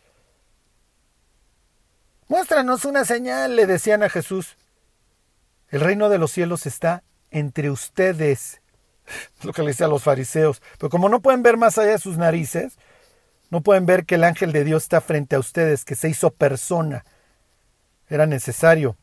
[2.26, 4.56] Muéstranos una señal, le decían a Jesús.
[5.68, 8.62] El reino de los cielos está entre ustedes.
[9.42, 10.62] Lo que le dice a los fariseos.
[10.78, 12.78] Pero como no pueden ver más allá de sus narices,
[13.50, 16.30] no pueden ver que el ángel de Dios está frente a ustedes, que se hizo
[16.30, 17.04] persona.
[18.14, 18.96] Era necesario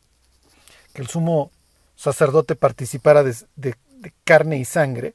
[0.94, 1.50] que el sumo
[1.96, 3.76] sacerdote participara de,
[4.24, 5.12] carne y sangre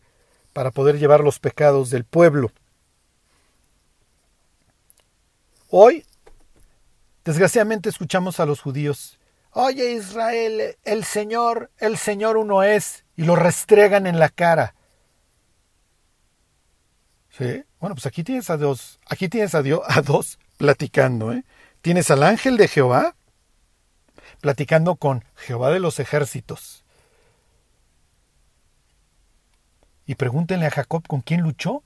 [0.53, 2.51] para poder llevar los pecados del pueblo.
[5.71, 6.05] Hoy,
[7.25, 9.17] desgraciadamente, escuchamos a los judíos,
[9.49, 14.75] oye Israel, el Señor, el Señor uno es, y lo restregan en la cara.
[17.31, 17.63] ¿Sí?
[17.79, 21.43] Bueno, pues aquí tienes a dos, aquí tienes a Dios, a dos platicando, ¿eh?
[21.81, 23.16] Tienes al ángel de Jehová
[24.41, 26.83] platicando con Jehová de los ejércitos.
[30.05, 31.83] Y pregúntenle a Jacob con quién luchó.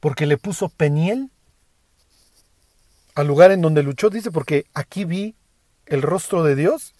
[0.00, 1.30] Porque le puso Peniel
[3.14, 4.10] al lugar en donde luchó.
[4.10, 5.36] Dice, porque aquí vi
[5.86, 6.94] el rostro de Dios.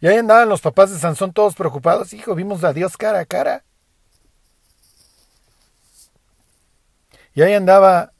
[0.00, 2.12] Y ahí andaban los papás de Sansón todos preocupados.
[2.12, 3.64] Hijo, vimos a Dios cara a cara.
[7.34, 8.12] Y ahí andaba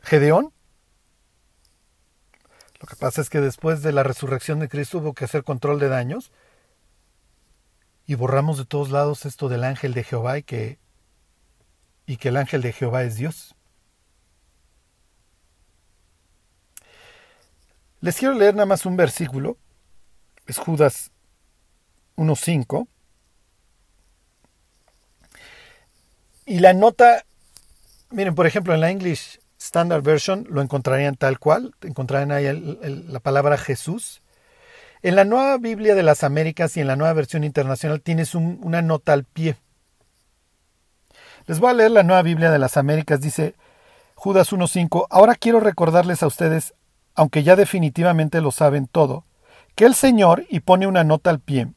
[0.00, 0.52] Gedeón.
[2.80, 5.78] Lo que pasa es que después de la resurrección de Cristo hubo que hacer control
[5.78, 6.32] de daños
[8.06, 10.78] y borramos de todos lados esto del ángel de Jehová y que,
[12.06, 13.54] y que el ángel de Jehová es Dios.
[18.00, 19.58] Les quiero leer nada más un versículo,
[20.46, 21.10] es Judas
[22.16, 22.88] 1.5,
[26.46, 27.26] y la nota,
[28.08, 33.20] miren, por ejemplo, en la English Standard Version lo encontrarían tal cual, encontrarían ahí la
[33.20, 34.22] palabra Jesús,
[35.02, 38.82] en la nueva Biblia de las Américas y en la nueva versión internacional tienes una
[38.82, 39.56] nota al pie.
[41.46, 43.54] Les voy a leer la nueva Biblia de las Américas, dice
[44.14, 46.74] Judas 1.5, ahora quiero recordarles a ustedes,
[47.14, 49.24] aunque ya definitivamente lo saben todo,
[49.74, 51.68] que el Señor, y pone una nota al pie,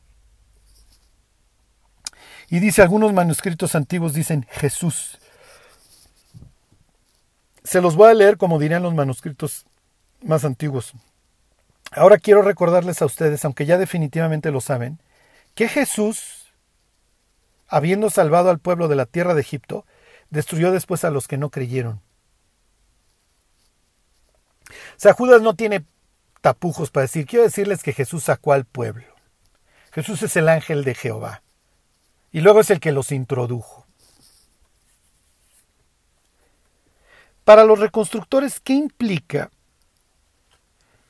[2.50, 5.18] y dice, algunos manuscritos antiguos dicen Jesús.
[7.64, 9.66] Se los voy a leer como dirían los manuscritos
[10.22, 10.94] más antiguos.
[11.92, 15.00] Ahora quiero recordarles a ustedes, aunque ya definitivamente lo saben,
[15.54, 16.52] que Jesús,
[17.68, 19.86] habiendo salvado al pueblo de la tierra de Egipto,
[20.30, 22.02] destruyó después a los que no creyeron.
[24.70, 25.86] O sea, Judas no tiene
[26.42, 29.06] tapujos para decir, quiero decirles que Jesús sacó al pueblo.
[29.92, 31.44] Jesús es el ángel de Jehová.
[32.32, 33.83] Y luego es el que los introdujo.
[37.44, 39.52] Para los reconstructores, ¿qué implica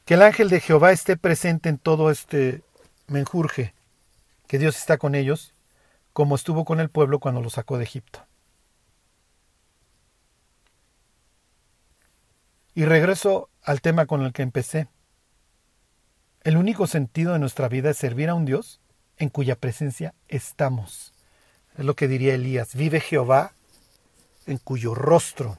[0.06, 2.64] que el ángel de Jehová esté presente en todo este
[3.08, 3.74] menjurje,
[4.48, 5.54] que Dios está con ellos,
[6.12, 8.26] como estuvo con el pueblo cuando lo sacó de Egipto.
[12.76, 14.88] Y regreso al tema con el que empecé.
[16.42, 18.82] El único sentido de nuestra vida es servir a un Dios
[19.18, 21.14] en cuya presencia estamos.
[21.78, 22.76] Es lo que diría Elías.
[22.76, 23.54] Vive Jehová
[24.48, 25.58] en cuyo rostro,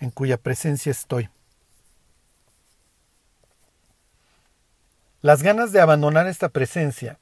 [0.00, 1.28] en cuya presencia estoy.
[5.20, 7.18] Las ganas de abandonar esta presencia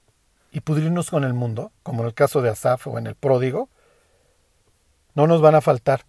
[0.51, 3.69] y pudrirnos con el mundo, como en el caso de Asaf o en el pródigo,
[5.15, 6.05] no nos van a faltar.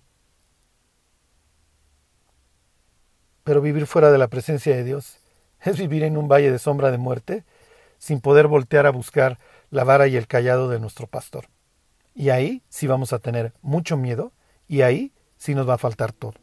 [3.44, 5.20] Pero vivir fuera de la presencia de Dios
[5.62, 7.44] es vivir en un valle de sombra de muerte
[7.98, 9.40] sin poder voltear a buscar
[9.70, 11.48] la vara y el callado de nuestro pastor.
[12.16, 14.32] Y ahí sí vamos a tener mucho miedo
[14.68, 16.43] y ahí sí nos va a faltar todo.